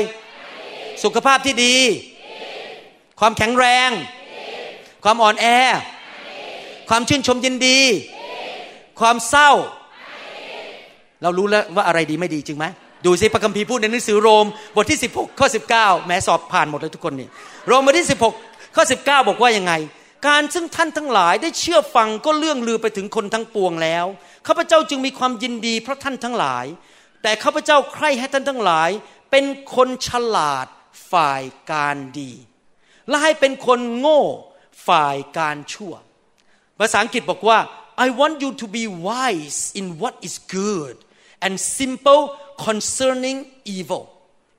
[1.03, 1.75] สุขภาพที่ดี
[3.19, 3.89] ความแข็งแรง
[5.03, 5.45] ความอ่อนแอ
[6.89, 7.79] ความชื่นชมยินดี
[8.99, 9.51] ความเศร้า
[11.21, 12.65] เรารู้แล้วว่าอะไรดีไม่ดีจริงไหม
[13.05, 17.27] ดูสิพระคัมภีร์พูดในหนังสือโรมบทที่ 16 ข้อ 19 แม้สอบผ่านหมดเลยทุกคนนี่
[17.67, 18.07] โรมบทที่
[18.39, 19.73] 16 ข้อ 19 บอกว่ายังไง
[20.27, 24.05] การซึ่งท่านทั้งหลายได้เชื่อฟังก็เลื่องลือไปถึงคนทั้งปวงแล้ว
[24.47, 26.65] ข้าพเจ้าจึงมีความยินดีเพราะท่านทั้งหลาย
[27.21, 28.89] แต่ข้าพเจ้าใคร่ให้ท่านทั้งหลาย
[29.31, 29.45] เป็น
[29.75, 30.67] คนฉลาด
[31.11, 32.31] ฝ่ายการดี
[33.07, 34.21] และให้เป็นคนโง่
[34.87, 35.93] ฝ่ายการชั่ว
[36.79, 37.59] ภาษาอังกฤษบอกว่า
[38.05, 40.95] I want you to be wise in what is good
[41.45, 42.23] and simple
[42.65, 43.37] concerning
[43.77, 44.03] evil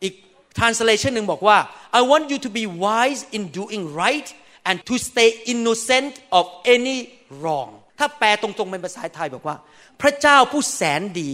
[0.02, 0.14] อีก
[0.58, 1.58] translation หนึ่งบอกว่า
[1.98, 4.28] I want you to be wise in doing right
[4.68, 6.98] and to stay innocent of any
[7.40, 9.56] wrong ถ้าแปลตรงๆเป็นภาษาไทยบอกว่า
[10.00, 11.30] พระเจ้าผู้แสนดี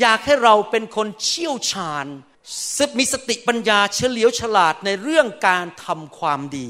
[0.00, 2.06] อยากให้เราเป็นคนเชี่ยวชาญ
[2.98, 6.68] มีสติปัญญาเฉลียวฉลาดในเรื่องการทำความดี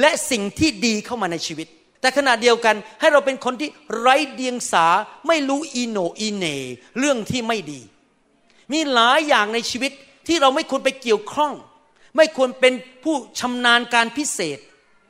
[0.00, 1.68] และสิ่งที่ดีเข้ามาในชีวิต
[2.00, 4.86] แต่ขณะเดียวกันให้เราเป็นคนที่ไร้เดียงสา
[5.28, 6.44] ไม่รู้อีโนอีเน
[6.98, 7.80] เรื่องที่ไม่ดี
[8.72, 9.92] มีหลายอย่างในชีวิต
[10.26, 11.52] ที่เราไม่ควรไปเกี่ยวข้อง
[12.16, 12.74] ไม่ควรเป็น
[13.04, 14.58] ผู้ชำนาญการพิเศษ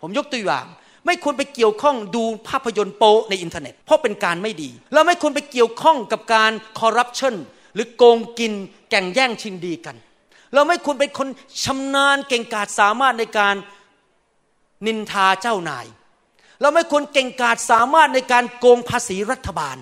[0.01, 0.67] ผมยกตัวอย่าง
[1.07, 7.35] ไม่ควรไปเกี่ยวข้องดูภาพยนตร์โป๊ในอินเทอร์เน็ต เพราะเป็นการไม่ดี เราไม่ควรไปเกี่ยวข้องกับการคอร์รัปชัน
[7.75, 8.53] หรือโกงกิน
[8.91, 9.97] แก่งแย่งชิงดีกัน
[10.55, 11.29] เราไม่ควรเป็นคน
[11.65, 13.55] ชำนาญเก่งกาจสามารถในการ
[14.87, 15.87] นินทาเจ้านาย
[16.61, 19.77] เราไม่ควรเก่งกาจสามารถในการโกงภาษีรัฐบาล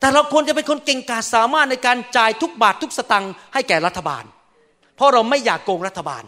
[0.00, 4.24] แต่เราควรจะเป็นคนเก่งกาจสามารถในการจ่ายทุกบาททุกสตังค์ให้แก่รัฐบาล
[4.96, 6.24] เพราะเราไม่อยากโกงรัฐบาล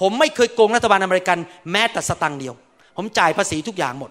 [0.00, 1.38] ผมไม่เคยโกงรัฐบาลอเมริกัน
[1.72, 2.54] แม้แต่สตังค์เดียว
[2.96, 4.10] ผมจ่ายภาษีทุกอย่างหมด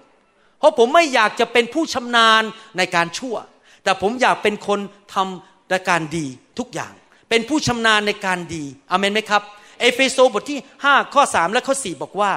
[0.60, 2.44] เพราะผมไม่อยากจะเป็นผู้ชำนาญ
[2.78, 3.36] ในการชั่ว
[3.84, 4.80] แต่ผมอยากเป็นคน
[5.14, 6.26] ทำในการดี
[6.60, 6.94] ทุกอย่าง
[7.30, 9.42] เป็นผู้ชำนาญในการดีอเมนไหมครับ
[9.80, 12.32] เอเฟโซบทที่ 5 ข้อ 3 และข้อ 4 บอกว่า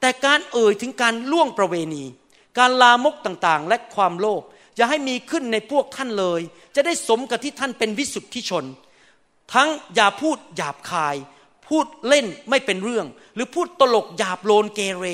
[0.00, 2.04] แต่การเอ่ยถึงการล่วงประเวณี
[2.58, 4.42] การลามกต่างๆ และความโลภ
[4.76, 6.40] อย่าให้มีขึ้นในพวกท่านเลย
[6.74, 8.64] จะได้สมกับที่ท่านเป็นวิสุทธิชน
[9.54, 11.16] ทั้งอย่าพูดหยาบคาย
[11.68, 15.06] พูดเล่นไม่เป็นเรื่อง หรือพูดตลกหยาบโลนเกเร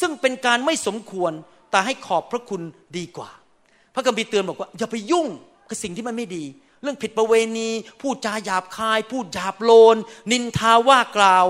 [0.00, 1.32] ซึ่งเป็นการไม่สมควร
[1.70, 2.62] แต่ให้ขอบพระคุณ
[2.96, 3.30] ดีกว่า
[3.94, 5.26] พระคัมภีร์เตือนบอกว่า อย่าไปยุ่ง
[5.68, 6.44] กับสิ่งที่มันไม่ดี
[6.82, 9.96] เรื่องผิดประเวณี พูดจาหยาบคาย พูดหยาบโลน
[10.32, 11.46] นินทาว่ากล่าว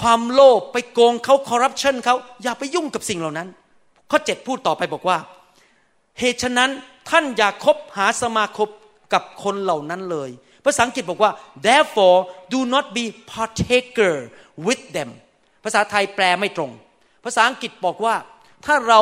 [0.00, 3.48] ความโลภไปโกงเขาคอร์รัปชันเขาอย่าไปยุ่งกับสิ่งเหล่านั้น
[4.10, 5.18] ข้อเจ็ดพูดต่อไปบอกว่า
[6.18, 6.70] เหตุฉะนั้น
[7.10, 8.68] ท่านอย่าคบหาสมาคม
[9.12, 10.30] กับคนเหล่านั้นเลย
[10.68, 11.32] ภาษาอังกฤษบอกว่า
[11.66, 12.18] therefore
[12.54, 14.14] do not be partaker
[14.66, 15.10] with them
[15.64, 16.70] ภาษาไทยแปลไม่ตรง
[17.24, 18.14] ภาษาอังกฤษบอกว่า
[18.64, 19.00] ถ้าเรา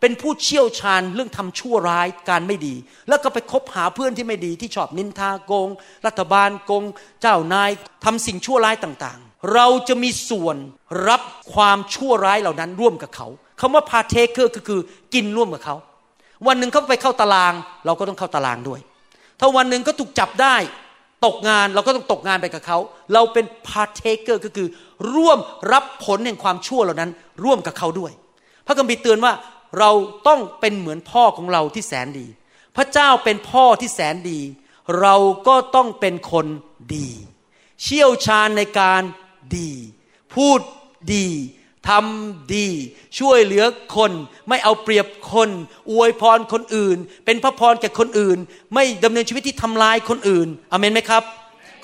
[0.00, 2.74] เป็นผู้เชี่ยวชาญเรื่องทำชั่วร้ายการไม่ดี
[3.08, 5.68] แล้วก็ไปคบหาเพื่อนที่ไม่ดีที่ชอบนินทาโกง
[6.06, 6.84] รัฐบาลโกง
[7.20, 7.70] เจ้านาย
[8.04, 10.56] ทำสิ่งชั่วร้ายต่างๆ เราจะมีส่วน
[11.08, 11.22] รับ
[11.54, 13.26] ความชั่วร้ายเหล่านั้นร่วมกับเขา
[13.60, 14.80] คำว่า partaker ก็คือ
[15.14, 15.76] กินร่วมกับเขา
[16.46, 17.54] วันหนึ่งเขาไปเข้าตาราง
[17.86, 18.80] เราก็ต้องเข้าตารางด้วย
[19.40, 20.56] ถ้าวันหนึ่งก็ถูกจับได้
[21.26, 22.78] ตกงานเราก็ต้องตกงานไปกับเขา
[23.14, 24.68] เราเป็น partaker ก็คือ
[25.14, 25.38] ร่วม
[25.72, 27.10] รับผลแห่งความชั่วเหล่านั้น
[27.44, 28.12] ร่วมกับเขาด้วย
[28.66, 29.32] พระคัมภีร์เตือนว่า
[29.78, 29.90] เรา
[30.28, 32.26] ต้องเป็นเหมือนพ่อของเราที่แสนดี
[32.76, 34.40] พระเจ้าเป็นพ่อที่แสนดี
[35.00, 35.14] เรา
[35.48, 36.46] ก็ต้องเป็นคน
[36.96, 37.08] ดี
[37.82, 39.02] เชี่ยวชาญในการ
[39.58, 39.70] ดี
[40.34, 40.60] พูด
[41.14, 41.28] ดี
[41.88, 42.68] ทำดี
[43.18, 43.64] ช่วยเหลือ
[43.96, 44.12] คน
[44.48, 45.50] ไม่เอาเปรียบคน
[45.90, 48.38] อวยพรคนอื่น เป็นพระพรแก่คนอื่น
[48.74, 51.22] ไม่ดำเนินชีวิตที่ทำลายคนอื่นอเมนไหมครับ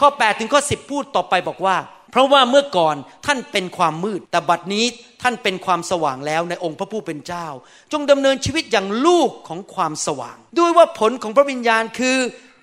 [0.00, 1.76] ข้อ 8 ถึงข้อ 10 พูดต่อไปบอกว่า
[2.10, 2.96] เพราะว่าเมื่อก่อน
[3.26, 4.84] ท่านเป็นความมืด แต่บัดนี้
[5.22, 7.46] ท่านเป็นความสว่างแล้วในองค์พระผู้เป็นเจ้า
[7.92, 12.18] จงดำเนินชีวิตอย่างลูกของความสว่าง ด้วยว่าผลของพระวิญญาณคือ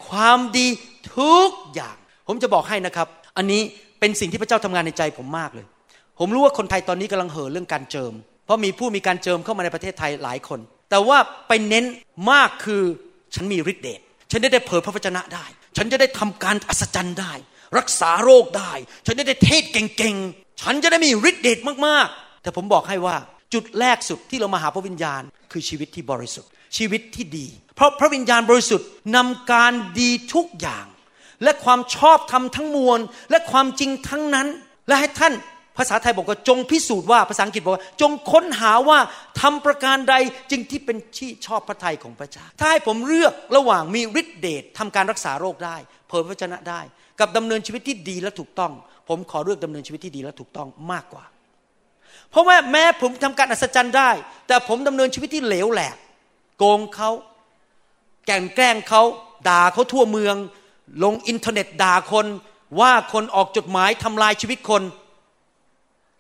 [0.09, 0.67] ความดี
[1.17, 1.95] ทุกอย่าง
[2.27, 3.07] ผมจะบอกให้นะครับ
[3.37, 3.61] อันนี้
[3.99, 5.65] เป็นสิ่งที่พระเจ้าทำงานในใจผมมากเลย
[6.19, 8.13] ผมรู้ว่าคนไทยตอนนี้กำลังเห่อเรื่องการเจิม
[8.45, 10.59] เพราะมีผู้มีการเจิมเข้ามาในประเทศไทยหลายคน
[10.89, 11.85] แต่ว่าไปเน้น
[12.31, 12.83] มากคือ
[13.35, 13.99] ฉันมีฤทธิ์เดช
[14.31, 15.45] ฉันได้เผยพระวจนะได้
[15.77, 17.33] ฉันจะได้ทำการอัศจรรย์ได้
[17.77, 18.71] รักษาโรคได้
[19.05, 23.15] ฉันจะได้เทศเก่งๆ ฉันจะได้มีฤทธิ์เดชมากๆ แต่ผมบอกให้ว่า
[23.53, 30.85] จุดแรกสุดที่เรามาหาพระวิญญาณ คือชีวิตที่บริสุทธิ์ ชีวิตที่ดี เพราะพระวิญญาณบริสุทธิ์นำการดีทุกอย่าง
[31.43, 32.99] และความชอบธรรมทั้งมวล
[33.29, 34.47] และความจริงทั้งนั้น
[34.87, 35.33] และให้ท่าน
[35.77, 38.99] ภาษาไทยบอกว่าจงพิสูจน์ว่าภาษาอังกฤษบอกว่า จงค้นหาว่า
[39.41, 40.15] ทำประการใด
[40.51, 45.75] จึงที่เป็นที่ชอบพระทัยของพระเจ้า ถ้าให้ผมเลือกระหว่างมีฤทธิเดชทำการรักษาโรคได้
[46.07, 46.81] เผยพระชนะได้
[47.19, 48.71] กับดำเนินชีวิตที่ดีและถูกต้อง
[49.09, 51.25] ผมขอเลือกดำเนินชีวิตที่ดีและถูกต้องมากกว่า
[52.29, 54.11] เพราะว่าแม้ผมทำการอัศจรรย์ได้
[54.47, 55.95] แต่ผมดำเนินชีวิตที่เหลวแหลก
[56.57, 57.09] โกงเขา
[58.25, 59.01] แกล้งแกล้งเขา
[59.49, 60.35] ด่าเขาทั่วเมือง
[61.03, 62.27] ลงอินเทอร์เน็ตด่าคน
[62.79, 64.81] ว่าคนออกจดหมายทำลายชีวิตคน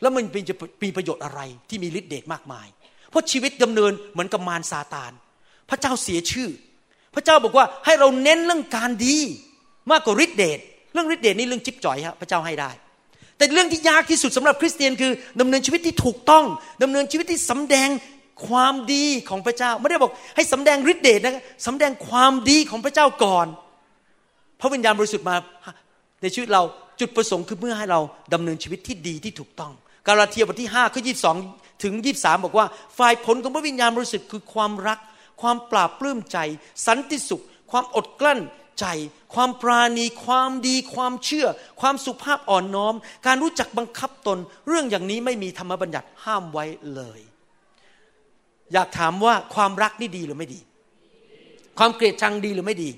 [0.01, 1.39] แล้วมันจะมีประโยชน์อะไร
[1.69, 2.67] ที่มีฤทธิ์เดชมากมาย
[3.09, 5.11] เพราะชีวิตดำเนินเหมือนกับมารซาตาน
[5.69, 6.49] พระเจ้าเสียชื่อ
[7.15, 9.17] พระเจ้าบอกว่าให้เราเน้นเรื่องการดี
[9.91, 10.59] มากกว่าฤทธิ์เดช
[10.93, 12.69] เรื่องฤทธิ์เดชนี่เรื่องจิ๊บจ่อยครับพระเจ้าให้ได้
[13.37, 16.45] แต่เรื่องที่ยากที่สุดสำหรับคริสเตียนคือดำเนินชีวิตที่ถูกต้อง
[16.83, 17.89] ดำเนินชีวิตที่สำแดง
[18.47, 23.47] ความดีของพระเจ้า ไม่ได้บอกให้สำแดงฤทธิ์เดชนะสำแดงความดีของพระเจ้าก่อน
[24.59, 25.35] พระวิญญาณบริสุทธิ์มา
[26.21, 26.63] ในชีวิตเรา
[26.99, 27.99] จุดประสงค์คือเพื่อให้เรา
[28.33, 29.71] ดำเนินชีวิตที่ดีที่ถูกต้อง
[30.07, 31.01] กาลาเทียบทที่5ข้อ
[31.41, 34.99] 22 ถึง 23 บอกว่า ฝ่ายผลของพระวิญญาณบริสุทธิ์คือความรัก
[35.41, 36.37] ความปราบปลื้มใจ
[36.87, 38.39] สันติสุข ความอดกลั้น
[38.79, 38.85] ใจ
[39.35, 41.47] ความปราณี ความดี ความเชื่อ
[41.81, 42.93] ความสุภาพอ่อนน้อม
[43.25, 44.37] การรู้จักบังคับตน
[44.67, 47.19] เรื่องอย่างนี้ไม่มีธรรมบัญญัติห้ามไว้เลย
[48.73, 50.59] อยากถามว่าความรักนี่ดีหรือไม่ดี
[51.77, 52.89] ความเกลียดชังดีหรือไม่ดี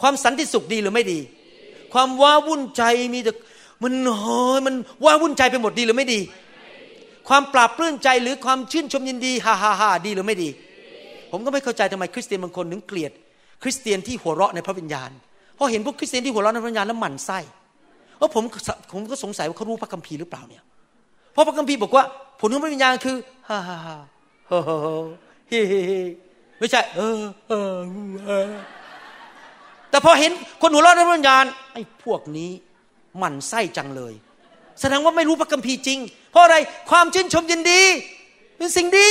[0.00, 1.18] ความสันติสุขดีหรือไม่ดี
[1.92, 2.82] ความว้าวุ่นใจ
[3.14, 3.32] มีแต่
[3.82, 4.74] มันเฮ้ยมัน
[5.04, 6.20] ว้าวุ่นใจไปหมดดีหรือไม่ดี
[7.28, 10.48] ความปราบปลื้มใจหรือความชื่นชมยินดีฮ่าฮ่าฮ่าดีหรือไม่ดี
[11.30, 13.12] ผมก็ไม่เข้าใจทำไมคริสเตียนบางคนถึงเกลียด
[13.62, 15.10] คริสเตียนที่หัวเราะในพระวิญญาณ
[15.54, 17.38] เพราะเห็นพวกคริสเตียนที่หัวเราะในพระวิญญาณแล้วหมั่นไส้
[18.18, 18.44] เพราผม
[18.92, 20.62] ผมก็สงสัยว่าเขารู้พระคัมภีร์หรือเปล่าเนี่ย
[21.32, 22.04] เพราะพระคัมภีร์บอกว่า
[22.40, 23.16] ผลของพระวิญญาณคือ
[23.48, 23.96] ฮ่าฮ่าฮ่า
[24.48, 25.80] เฮ้เฮ้
[26.58, 27.54] ไม่ใช่เออเอ
[28.46, 28.48] อ
[29.90, 32.50] แต่พอเห็นคนหัวเราะในพระวิญญาณไอ้พวกนี้
[33.18, 34.14] หมั่นไส้จังเลย
[34.80, 35.98] แสดงว่าไม่รู้พระคัมภีร์จริง
[36.30, 36.56] เพราะอะไร
[36.90, 37.82] ความชื่นชมยินดี
[38.56, 39.10] เป็นสิ่งดี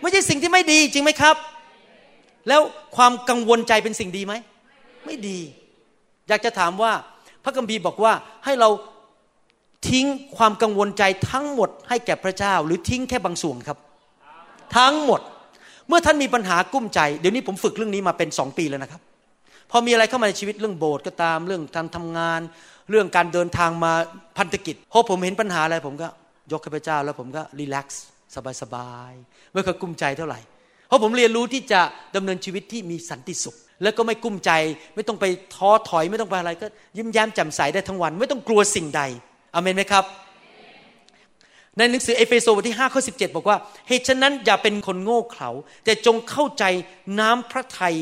[0.00, 1.36] ไม่ใช่สิ่งที่ไม่ดีจริงไหมครับ
[2.48, 2.60] แล้ว
[2.96, 4.34] ความกังวลใจเป็นสิ่งดีไหม
[5.06, 5.38] ไม่ดี
[6.28, 6.92] อยากจะถามว่า
[7.44, 8.12] พระคัมภีร์บอกว่า
[8.44, 8.68] ให้เรา
[9.88, 10.06] ทิ้ง
[10.36, 13.78] ความกังวลใจทั้งหมดให้แก่พระเจ้า หรือทิ้งแค่บางส่วนครับ
[14.76, 15.20] ทั้งหมด
[15.88, 19.00] เมื่อท่านมีปัญหากุ้มใจ เดี๋ยวนี้ผมฝึกเรื่องนี้มาเป็นสองปีแล้วนะครับ
[19.70, 22.40] พอมีอะไรเข้ามาในชีวิตเรื่องโบสถ์ก็ตามเรื่องการทำงาน
[22.90, 23.92] เรื่องการเดินทางมา
[24.38, 26.08] พันธกิจพอผมเห็นปัญหาอะไรผมก็
[26.52, 28.04] ยกให้พระเจ้าแล้วผมก็รีแลกซ์
[28.62, 30.40] สบายๆไม่เคยกุ้มใจเท่าไหร่
[30.86, 31.80] เพราะผมเรียนรู้ที่จะ
[32.16, 34.50] ดำเนินชีวิตที่มีสันติสุข แล้วก็ไม่กุ้มใจ
[34.94, 35.24] ไม่ต้องไป
[35.54, 36.66] ท้อถอยไม่ต้องไปอะไรก็
[36.96, 39.02] ยิ้มแย้มแจ่มใสได้ทั้งวัน ไม่ต้องกลัวสิ่งใด
[39.54, 40.04] อเมนไหมครับ
[41.76, 45.50] ในหนังสือเอเฟโซบทที่5ข้อสิบอกว่าเหตุฉะนั้นอย่าเป็นคนโง่เขลา
[45.84, 46.64] แต่จงเข้าใจ
[47.20, 47.96] น้ำพระทัย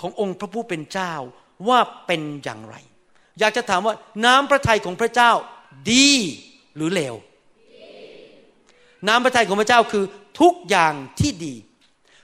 [0.00, 1.12] ขององค์พระผู้เป็นเจ้า
[1.68, 2.76] ว่าเป็นอย่างไร
[3.38, 5.32] อยากจะถามว่าน้ำพระทัยของพระเจ้า
[5.92, 6.10] ดี
[6.76, 7.14] หรือเลว
[9.08, 10.04] น้ำพระทัยของพระเจ้าคือ
[10.40, 11.54] ทุกอย่างที่ดี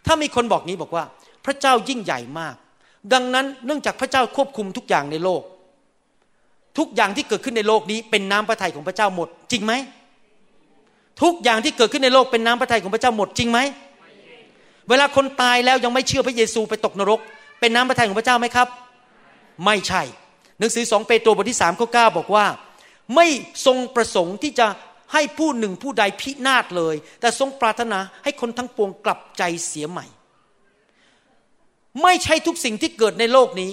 [0.06, 1.04] ถ้ามีคนบอกนี้บอกว่า
[1.44, 2.54] พระเจ้ายิ่งใหญ่มาก
[3.12, 5.42] ดังนั้นเนื่องจากพระเจ้าควบคุมทุกอย่างในโลก
[6.78, 9.72] ทุกอย่างที่เกิดขึ้นในโลกนี้เป็นน้ำพระทัยของพระเจ้าหมด จริงไหม
[11.22, 13.58] ทุกอย่างที่เกิดขึ้นในโลกเป็นน้ำพระทัยของพระเจ้าหมดจริงไหม
[14.88, 17.20] เวลาคนตายแล้วยังไม่เชื่อพระเยซูไปตกนรก
[17.60, 18.68] เป็นน้ำพระทัยของพระเจ้าไหมครับ
[19.64, 20.02] ไม่ใช่
[20.62, 22.46] หนังสือสองเปโตรบทที่สามข้อเก้าบอกว่า
[23.14, 23.26] ไม่
[23.66, 24.66] ทรงประสงค์ที่จะ
[25.12, 30.06] ให้ผู้หนึ่งผู้ใดพินาศเลย แต่ทรงปรารถนาให้คนทั้งปวงกลับใจเสียใหม่
[32.02, 33.72] ไม่ใช่ทุกสิ่งที่เกิดในโลกนี้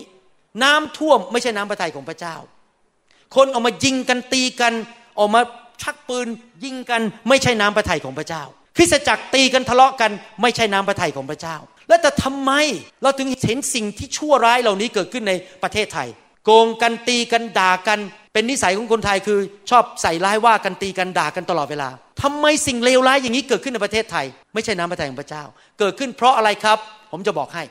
[0.64, 2.36] น้ำท่วมไม่ใช่น้ำพระทัยของพระเจ้า
[3.36, 4.74] คนออกมายิงกันตีกัน
[5.20, 5.42] ออกมา
[5.82, 6.28] ชักปืน
[6.64, 8.44] ยิงกันไม่ใช่น้ำพระทัยของพระเจ้า
[8.78, 10.12] คริสจักรตีกันทะเลาะกัน
[10.42, 12.52] ไม่ใช่น้ำพระทัยของพระเจ้า แล้วแต่ทำไม
[13.02, 15.34] เราถึงเห็นสิ่งที่ชั่วร้ายเหล่านี้เกิดขึ้นใน
[15.64, 16.10] ประเทศไทย
[16.46, 18.00] โกงกันตีกันด่ากัน
[18.34, 21.90] เป็นนิสัยของคนไทยคือ ชอบใส่ร้ายว่ากันตีกันด่ากันตลอดเวลา
[22.22, 25.44] ทำไมสิ่งเลวร้ายอย่างนี้เกิดขึ้นในประเทศไทย ไม่ใช่น้ำพระทัยของพระเจ้า
[25.80, 26.78] เกิดขึ้นเพราะอะไรครับ
[27.12, 27.64] ผมจะบอกให้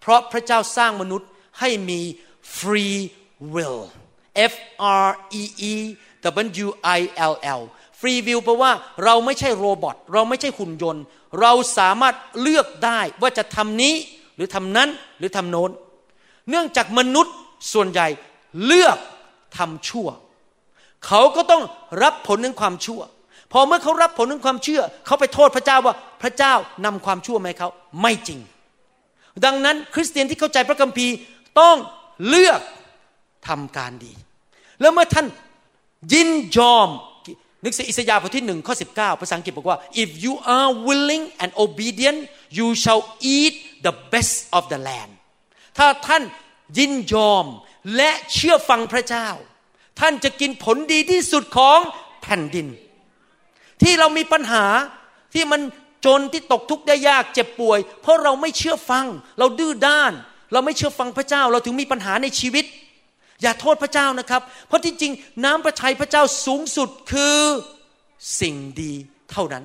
[0.00, 1.28] เพราะพระเจ้าสร้างมนุษย์
[1.60, 2.00] ให้มี
[2.58, 2.98] free
[3.54, 3.80] will
[4.52, 4.54] F
[5.06, 5.08] R
[5.40, 5.42] E
[5.72, 5.74] E
[6.64, 6.68] W
[6.98, 7.00] I
[7.32, 7.62] L L
[8.00, 8.72] free will แปลว่า
[9.04, 11.02] เราไม่ใช่โรบอทเราไม่ใช่หุ่นยนต์
[11.40, 13.94] เราสามารถเลือกได้ว่าจะทำนี้
[14.36, 15.70] หรือทำนั้นหรือทำโน้น
[16.50, 17.34] เนื่องจากมนุษย์
[17.72, 18.06] ส่วนใหญ่
[18.64, 18.98] เลือก
[19.58, 20.08] ทำชั่ว
[21.06, 21.62] เขาก็ต้อง
[22.02, 23.00] รับผลของความชั่ว
[23.52, 26.54] พอเมื่อเขารับผลของความเชื่อ เขาไปโทษพระเจ้าว่าพระเจ้า
[26.84, 27.70] นำความชั่วมาให้เขา
[28.02, 28.40] ไม่จริง
[29.44, 31.14] ดังนั้นคริสเตียนที่เข้าใจพระคัมภีร์
[31.60, 31.76] ต้อง
[32.28, 32.60] เลือก
[33.48, 34.12] ทำการดี
[34.80, 35.26] แล้วเมื่อท่าน
[36.12, 36.88] ยินยอม
[37.64, 42.20] นึกสิอิสยาห์บทที่หนึ่งข้อสิบเก้าภาษาอังกฤษบอกว่า if you are willing and obedient
[42.58, 43.02] you shall
[43.36, 43.54] eat
[43.86, 45.12] the best of the land
[45.78, 46.22] ถ้าท่าน
[46.78, 47.46] ยินยอม
[47.96, 49.28] และเชื่อฟังพระเจ้า
[50.00, 51.78] ท่านจะกินผลดีที่สุดของ
[52.22, 52.66] แผ่นดิน
[53.82, 54.64] ที่เรามีปัญหา
[55.34, 55.60] ที่มัน
[56.04, 59.06] จนที่ตกทุกข์ได้ยากเจ็บป่วย เพราะเราไม่เชื่อฟัง
[59.38, 60.12] เราดื้อด้าน
[60.52, 62.64] เราไม่เชื่อฟังพระเจ้า เราถึงมีปัญหาในชีวิต
[63.42, 65.12] อย่าโทษพระเจ้านะครับ เพราะที่จริง
[65.44, 67.38] น้ำพระทัยพระเจ้าสูงสุดคือ
[68.40, 68.92] สิ่งดี
[69.30, 69.64] เท่านั้น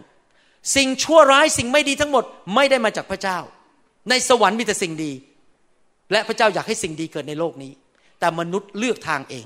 [0.76, 2.24] สิ่งชั่วร้ายสิ่งไม่ดีทั้งหมด
[2.55, 3.38] ไม่ได้มาจากพระเจ้า
[4.10, 5.12] ในสวรรค์มีแต่สิ่งดี
[6.12, 7.72] และพระเจ้าอยากให้สิ่งดีเกิดในโลกนี้
[8.20, 9.45] แต่มนุษย์เลือกทางเอง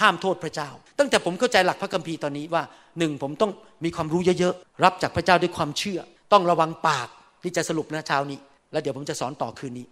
[0.00, 2.62] ห้ามโทษพระเจ้า ตั้งแต่ผมเข้าใจหลักพระคัมภีร์ตอนนี้ว่า
[2.98, 3.52] หนึ่งผมต้อง
[3.84, 6.00] มีความรู้เยอะๆรับจากพระเจ้าด้วยความเชื่อ
[6.32, 7.08] ต้องระวังปาก
[7.44, 8.38] นี่จะสรุปนะเช้านี้
[8.72, 9.86] แล้วเดี๋ยวผมจะสอนต่อคืนนี้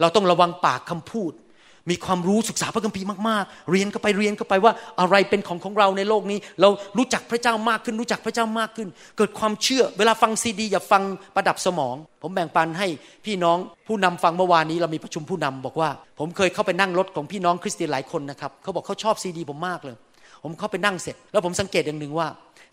[0.00, 1.32] เราต้องระวังปากคำพูด
[1.90, 6.68] มีความรู้ศึกษาพระคัมภีร์มากๆ เรียนก็ไปเรียนก็ไปว่าอะไรเป็นของของเราในโลกนี้ เรา
[6.98, 11.02] รู้จักพระเจ้ามากขึ้น รู้จักพระเจ้ามากขึ้น เกิดความเชื่อ เวลาฟังซีดีอย่าฟัง
[11.34, 12.86] ประดับสมอง ผมแบ่งปันให้
[13.26, 13.58] พี่น้อง
[13.88, 19.96] ผู้นำฟังเมื่อวานนี้เรามีประชุมผู้นำบอกว่า ผมเคยเข้าไปนั่งรถของพี่น้องคริสเตียนหลายคนนะครับเขาบอกเขาชอบซีดีผมมากเลย
[20.44, 22.28] ผมเข้าไปนั่งเสร็จ แล้วผมสังเกตอย่างหนึ่งว่า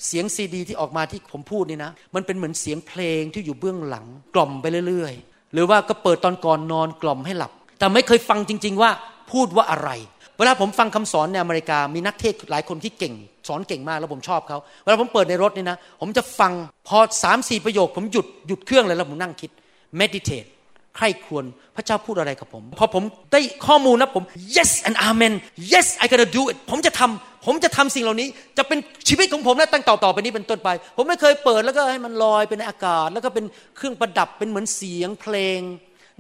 [0.06, 4.06] เสียงซีดีที่ออกมาที่ผมพูดนี่นะ มันเป็นเหมือนเสียงเพลงที่อยู่เบื้องหลัง
[4.36, 8.92] กล่อมไปเรื่อยๆ หรือว่าก็เปิดตอนก่อนนอนกล่อมให้หลับ แต่ไม่เคยฟังจริง ๆ ว่า
[9.32, 9.92] พูดว่าอะไร
[10.38, 13.14] เวลาผมฟังคำสอนในอเมริกามีนักเทศหลายคนที่เก่ง
[13.48, 16.52] สอนเก่งมากแล้วผมชอบเขาเวลาผมเปิดในรถนี่นะ ผมจะฟัง
[16.88, 19.52] พอสามสี่ประโยค ผมหยุดหยุดเครื่องเลยแล้วผมนั่งคิด
[20.00, 20.50] meditate
[20.98, 24.24] ใครควรพระเจ้าพูดอะไรกับผม พอผมได้ข้อมูลนะผม
[24.56, 25.34] yes and amen
[25.74, 28.28] yes I gotta do it ผมจะทำผมจะทำสิ่งเหล่านี้
[28.58, 33.46] จะเป็นชีวิตของผมและตั้งต่อต่อไปนี้เป็นต้นไป ผมไม่เคยเปิดแล้วก็ให้มันลอยเป็นอากาศ แล้วก็เป็น
[33.78, 35.60] เครื่องประดับเป็นเหมือนเสียงเพลง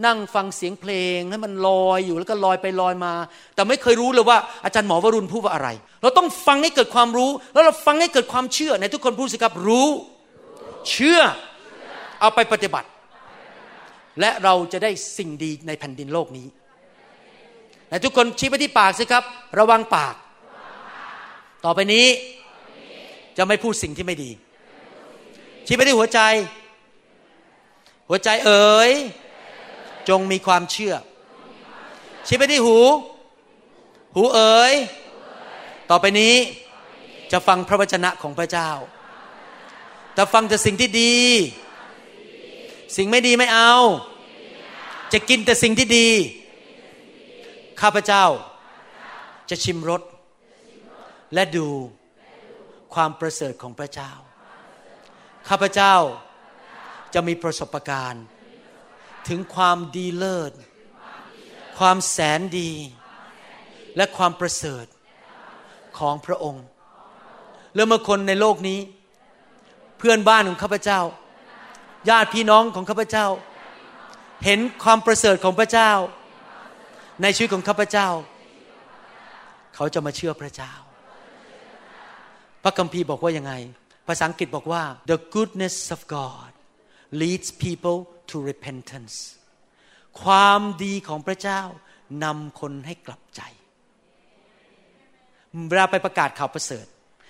[0.05, 3.13] นั่งฟังเสียงเพลงให้มันลอยอยู่แล้วก็ลอยไปลอยมา
[3.55, 5.69] แต่ไม่เคยรู้เลยว่าอาจารย์หมอวรุณพูดว่าอะไร
[6.01, 9.87] เราต้องฟังให้เกิดความรู้ แล้วเราฟังให้เกิดความเชื่อในทุกคนพูดสิครับรู้
[10.89, 11.19] เชื่อ
[12.21, 12.87] เอาไปปฏิบัติ
[14.19, 16.47] และเราจะได้สิ่งดีในแผ่นดินโลกนี้
[17.89, 19.23] แต่ทุกคนชี้ไปที่ปากสิครับ
[19.59, 20.15] ระวังปาก
[21.65, 22.07] ต่อไปนี้
[23.37, 24.31] จะไม่พูดสิ่งที่ไม่ดี
[25.67, 26.19] ชี้ไปที่หัวใจ
[28.09, 28.91] หัวใจเอ๋ย
[30.09, 30.95] จงมีความเชื่อ
[32.27, 32.79] ชี้ไปที่หู
[34.15, 34.73] หูเอ๋ย
[35.89, 36.35] ต่อไปนี้
[37.31, 38.69] จะฟังพระวจนะของพระเจ้า
[40.13, 41.17] แต่ฟังแต่สิ่งที่ดี
[42.97, 43.73] สิ่งไม่ดีไม่เอา
[45.13, 46.09] จะกินแต่สิ่งที่ดี
[47.81, 48.25] ข้าพเจ้า
[49.49, 50.01] จะชิมรส
[51.33, 51.67] และดู
[52.93, 54.11] ความประเสริฐของพระเจ้า
[55.49, 55.95] ข้าพเจ้า
[57.13, 58.23] จะมีประสบการณ์
[59.27, 60.51] ถึงความดีเลิศ
[61.79, 62.71] ความแสนดี
[63.97, 64.85] และความประเสริฐ
[65.99, 66.65] ของพระองค์
[67.75, 68.79] แล้วเมื่อคนในโลกนี้
[69.97, 70.99] เพื่อนบ้านของข้าพเจ้า
[72.09, 73.27] ญาติพี่น้องของข้าพเจ้า
[74.45, 75.91] เห็นความประเสริฐของพระเจ้า
[77.21, 78.07] ในชีวิตของข้าพเจ้า
[79.75, 80.73] เขาจะมาเชื่อพระเจ้า
[82.63, 83.53] พระคัมภีร์บอกว่ายังไง
[84.07, 86.49] ภาษาอังกฤษบอกว่า the goodness of God
[87.21, 87.97] leads people
[88.29, 89.15] to repentance
[90.21, 91.61] ความดีของพระเจ้า
[92.23, 93.41] นำคนให้กลับใจ
[95.69, 96.85] เวลาไปประกาศข่าวประเสริฐ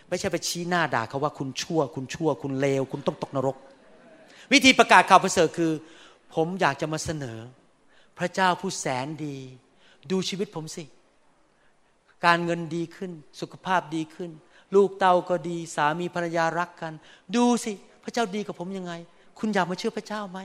[0.10, 3.58] ไม่ใช่ไปชี้หน้าด่าเขาว่าคุณชั่ว คุณชั่ว คุณเลว คุณต้องตกนรก
[4.52, 5.72] วิธีประกาศข่าวประเสริฐคือ
[6.36, 7.38] ผมอยากจะมาเสนอ
[8.18, 9.38] พระเจ้าผู้แสนดี
[10.12, 10.84] ดูชีวิตผมสิ
[12.26, 14.32] การเงินดีขึ้น สุขภาพดีขึ้น
[14.76, 16.94] ลูกเต้าก็ดี สามีภรรยารักกัน
[17.36, 17.72] ดูสิ
[18.04, 18.94] พระเจ้าดีกับผมยังไง
[19.40, 20.40] คุณอยากมาเชื่อพระเจ้าไหม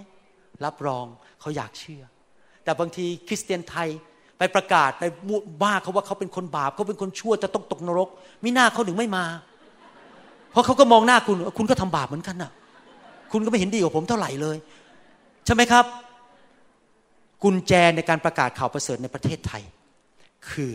[0.64, 1.07] รับรอง
[1.40, 2.02] เขาอยากเชื่อ
[2.64, 3.88] แต่บางทีคริสเตียนไทย
[4.38, 5.05] ไปประกาศไป
[5.62, 8.09] บ้าเขาว่าเขาเป็นคนบาปเขาเป็นคนชั่วจะต้องตกนรก
[8.44, 9.24] มิหน้าเขาถึงไม่มา
[10.50, 12.52] เพราะเขาก็มองหน้าคุณ คุณก็ทำบาปเหมือนกันน่ะ
[13.32, 14.57] คุณก็ไม่เห็นดีกว่าผมเท่าไหร่เลย
[15.44, 15.84] ใช่ไหมครับ
[17.42, 19.62] กุญแจในการประกาศข่าวประเสริฐในประเทศไทย
[20.50, 20.72] คือ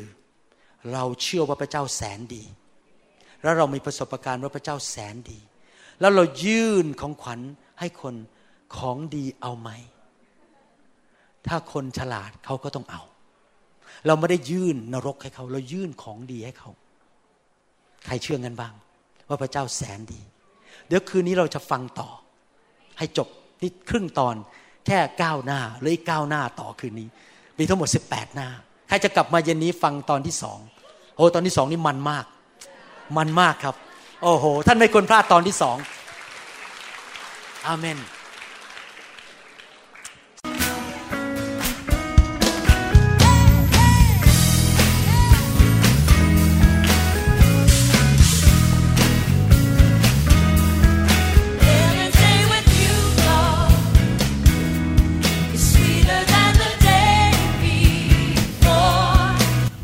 [0.94, 2.44] เราเชื่อว่าพระเจ้าแสนดี
[3.44, 5.40] แล้วเรามีประสบการณ์ว่าพระเจ้าแสนดี
[6.00, 7.40] แล้วเรายื่นของขวัญ
[7.80, 8.16] ให้คน
[8.78, 9.70] ของดีเอาไหม
[11.48, 13.04] ถ้าคนฉลาดเขาก็ต้องเอา
[14.08, 16.72] เราไม่ได้ยื่นนรกให้เขา เรายื่นของดีให้เขา
[18.06, 18.74] ใครเชื่องันบ้าง
[19.28, 20.22] ว่าพระเจ้าแสนดี
[20.88, 22.10] เดี๋ยวคืนนี้เราจะฟังต่อ
[22.98, 23.28] ให้จบ
[23.62, 24.36] นี่ครึ่งตอน
[24.86, 27.08] แค่เก้าหน้าหรืออีกเก้าหน้าต่อคืนนี้
[27.58, 28.50] มีทั้งหมดสิบแปดหน้า
[28.88, 30.60] ใครจะกลับมาเย็นนี้ฟังตอนที่สอง
[31.16, 32.26] โอ้ตอนที่สองนี่มันมาก
[33.18, 33.76] มันมากครับ
[34.24, 35.78] โอ้โห ท่านไม่ควรพลาดตอนที่สอง
[37.68, 37.98] อาเมน